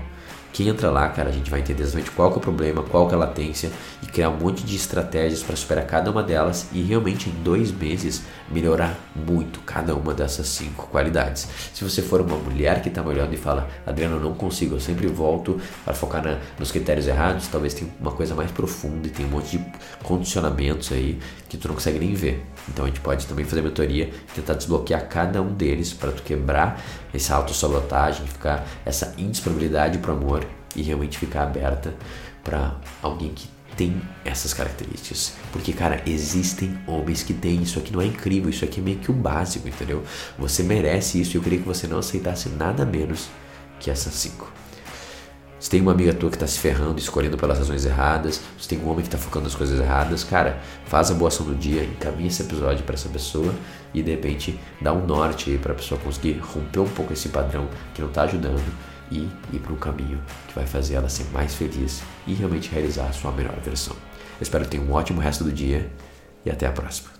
Quem 0.52 0.68
entra 0.68 0.90
lá, 0.90 1.08
cara, 1.08 1.28
a 1.28 1.32
gente 1.32 1.50
vai 1.50 1.60
entender 1.60 1.82
exatamente 1.82 2.10
qual 2.10 2.32
é 2.32 2.36
o 2.36 2.40
problema, 2.40 2.82
qual 2.82 3.08
é 3.10 3.14
a 3.14 3.18
latência 3.18 3.70
e 4.02 4.06
criar 4.06 4.30
um 4.30 4.36
monte 4.36 4.64
de 4.64 4.74
estratégias 4.74 5.42
para 5.42 5.54
superar 5.54 5.86
cada 5.86 6.10
uma 6.10 6.22
delas 6.22 6.68
e 6.72 6.82
realmente 6.82 7.28
em 7.28 7.42
dois 7.42 7.70
meses 7.70 8.22
melhorar 8.50 8.98
muito 9.14 9.60
cada 9.60 9.94
uma 9.94 10.14
dessas 10.14 10.48
cinco 10.48 10.88
qualidades. 10.88 11.46
Se 11.72 11.84
você 11.84 12.02
for 12.02 12.20
uma 12.20 12.36
mulher 12.36 12.82
que 12.82 12.88
está 12.88 13.02
olhando 13.02 13.32
e 13.32 13.36
fala, 13.36 13.68
Adriano, 13.86 14.16
eu 14.16 14.20
não 14.20 14.34
consigo, 14.34 14.74
eu 14.74 14.80
sempre 14.80 15.06
volto 15.06 15.60
para 15.84 15.94
focar 15.94 16.22
na, 16.22 16.38
nos 16.58 16.72
critérios 16.72 17.06
errados, 17.06 17.46
talvez 17.46 17.74
tenha 17.74 17.90
uma 18.00 18.10
coisa 18.10 18.34
mais 18.34 18.50
profunda 18.50 19.06
e 19.06 19.10
tem 19.10 19.26
um 19.26 19.30
monte 19.30 19.58
de 19.58 19.64
condicionamentos 20.02 20.90
aí 20.90 21.20
que 21.48 21.56
tu 21.56 21.68
não 21.68 21.74
consegue 21.74 21.98
nem 21.98 22.14
ver. 22.14 22.44
Então 22.68 22.84
a 22.84 22.88
gente 22.88 23.00
pode 23.00 23.26
também 23.26 23.44
fazer 23.44 23.62
mentoria, 23.62 24.10
tentar 24.34 24.54
desbloquear 24.54 25.08
cada 25.08 25.40
um 25.40 25.52
deles 25.52 25.92
para 25.92 26.10
tu 26.10 26.22
quebrar 26.22 26.80
essa 27.12 27.34
autossabotagem, 27.34 28.26
ficar 28.26 28.66
essa 28.84 29.14
indisponibilidade 29.16 29.98
para 29.98 30.12
o 30.12 30.16
amor 30.16 30.47
e 30.78 30.82
realmente 30.82 31.18
ficar 31.18 31.42
aberta 31.42 31.94
para 32.44 32.76
alguém 33.02 33.30
que 33.30 33.48
tem 33.76 34.00
essas 34.24 34.54
características. 34.54 35.34
Porque, 35.52 35.72
cara, 35.72 36.02
existem 36.06 36.78
homens 36.86 37.22
que 37.22 37.34
têm 37.34 37.62
isso 37.62 37.78
aqui, 37.78 37.92
não 37.92 38.00
é 38.00 38.06
incrível, 38.06 38.50
isso 38.50 38.64
aqui 38.64 38.80
é 38.80 38.82
meio 38.82 38.98
que 38.98 39.10
o 39.10 39.14
básico, 39.14 39.68
entendeu? 39.68 40.02
Você 40.38 40.62
merece 40.62 41.20
isso 41.20 41.36
e 41.36 41.38
eu 41.38 41.42
queria 41.42 41.58
que 41.58 41.66
você 41.66 41.86
não 41.86 41.98
aceitasse 41.98 42.48
nada 42.48 42.84
menos 42.84 43.28
que 43.78 43.90
essas 43.90 44.14
cinco. 44.14 44.52
Se 45.60 45.68
tem 45.68 45.80
uma 45.80 45.90
amiga 45.90 46.14
tua 46.14 46.30
que 46.30 46.36
está 46.36 46.46
se 46.46 46.58
ferrando, 46.58 47.00
escolhendo 47.00 47.36
pelas 47.36 47.58
razões 47.58 47.84
erradas, 47.84 48.40
se 48.58 48.68
tem 48.68 48.78
um 48.78 48.88
homem 48.88 49.00
que 49.00 49.08
está 49.08 49.18
focando 49.18 49.44
nas 49.44 49.56
coisas 49.56 49.80
erradas, 49.80 50.22
cara, 50.22 50.60
faz 50.86 51.10
a 51.10 51.14
boa 51.14 51.28
ação 51.28 51.44
do 51.44 51.54
dia, 51.54 51.82
encaminha 51.82 52.28
esse 52.28 52.42
episódio 52.42 52.84
para 52.84 52.94
essa 52.94 53.08
pessoa 53.08 53.52
e 53.92 54.00
de 54.00 54.10
repente 54.12 54.58
dá 54.80 54.92
um 54.92 55.04
norte 55.04 55.50
aí 55.50 55.58
para 55.58 55.72
a 55.72 55.74
pessoa 55.74 56.00
conseguir 56.00 56.38
romper 56.38 56.78
um 56.78 56.88
pouco 56.88 57.12
esse 57.12 57.28
padrão 57.30 57.68
que 57.92 58.00
não 58.00 58.08
está 58.08 58.22
ajudando 58.22 58.62
e 59.10 59.28
ir 59.52 59.58
para 59.60 59.72
um 59.72 59.76
caminho 59.76 60.20
que 60.46 60.54
vai 60.54 60.66
fazer 60.66 60.94
ela 60.94 61.08
ser 61.08 61.24
mais 61.32 61.54
feliz 61.54 62.02
e 62.26 62.34
realmente 62.34 62.70
realizar 62.70 63.06
a 63.06 63.12
sua 63.12 63.32
melhor 63.32 63.58
versão. 63.60 63.96
Eu 64.38 64.42
espero 64.42 64.64
que 64.64 64.70
tenha 64.70 64.82
um 64.82 64.92
ótimo 64.92 65.20
resto 65.20 65.44
do 65.44 65.52
dia 65.52 65.90
e 66.44 66.50
até 66.50 66.66
a 66.66 66.72
próxima. 66.72 67.17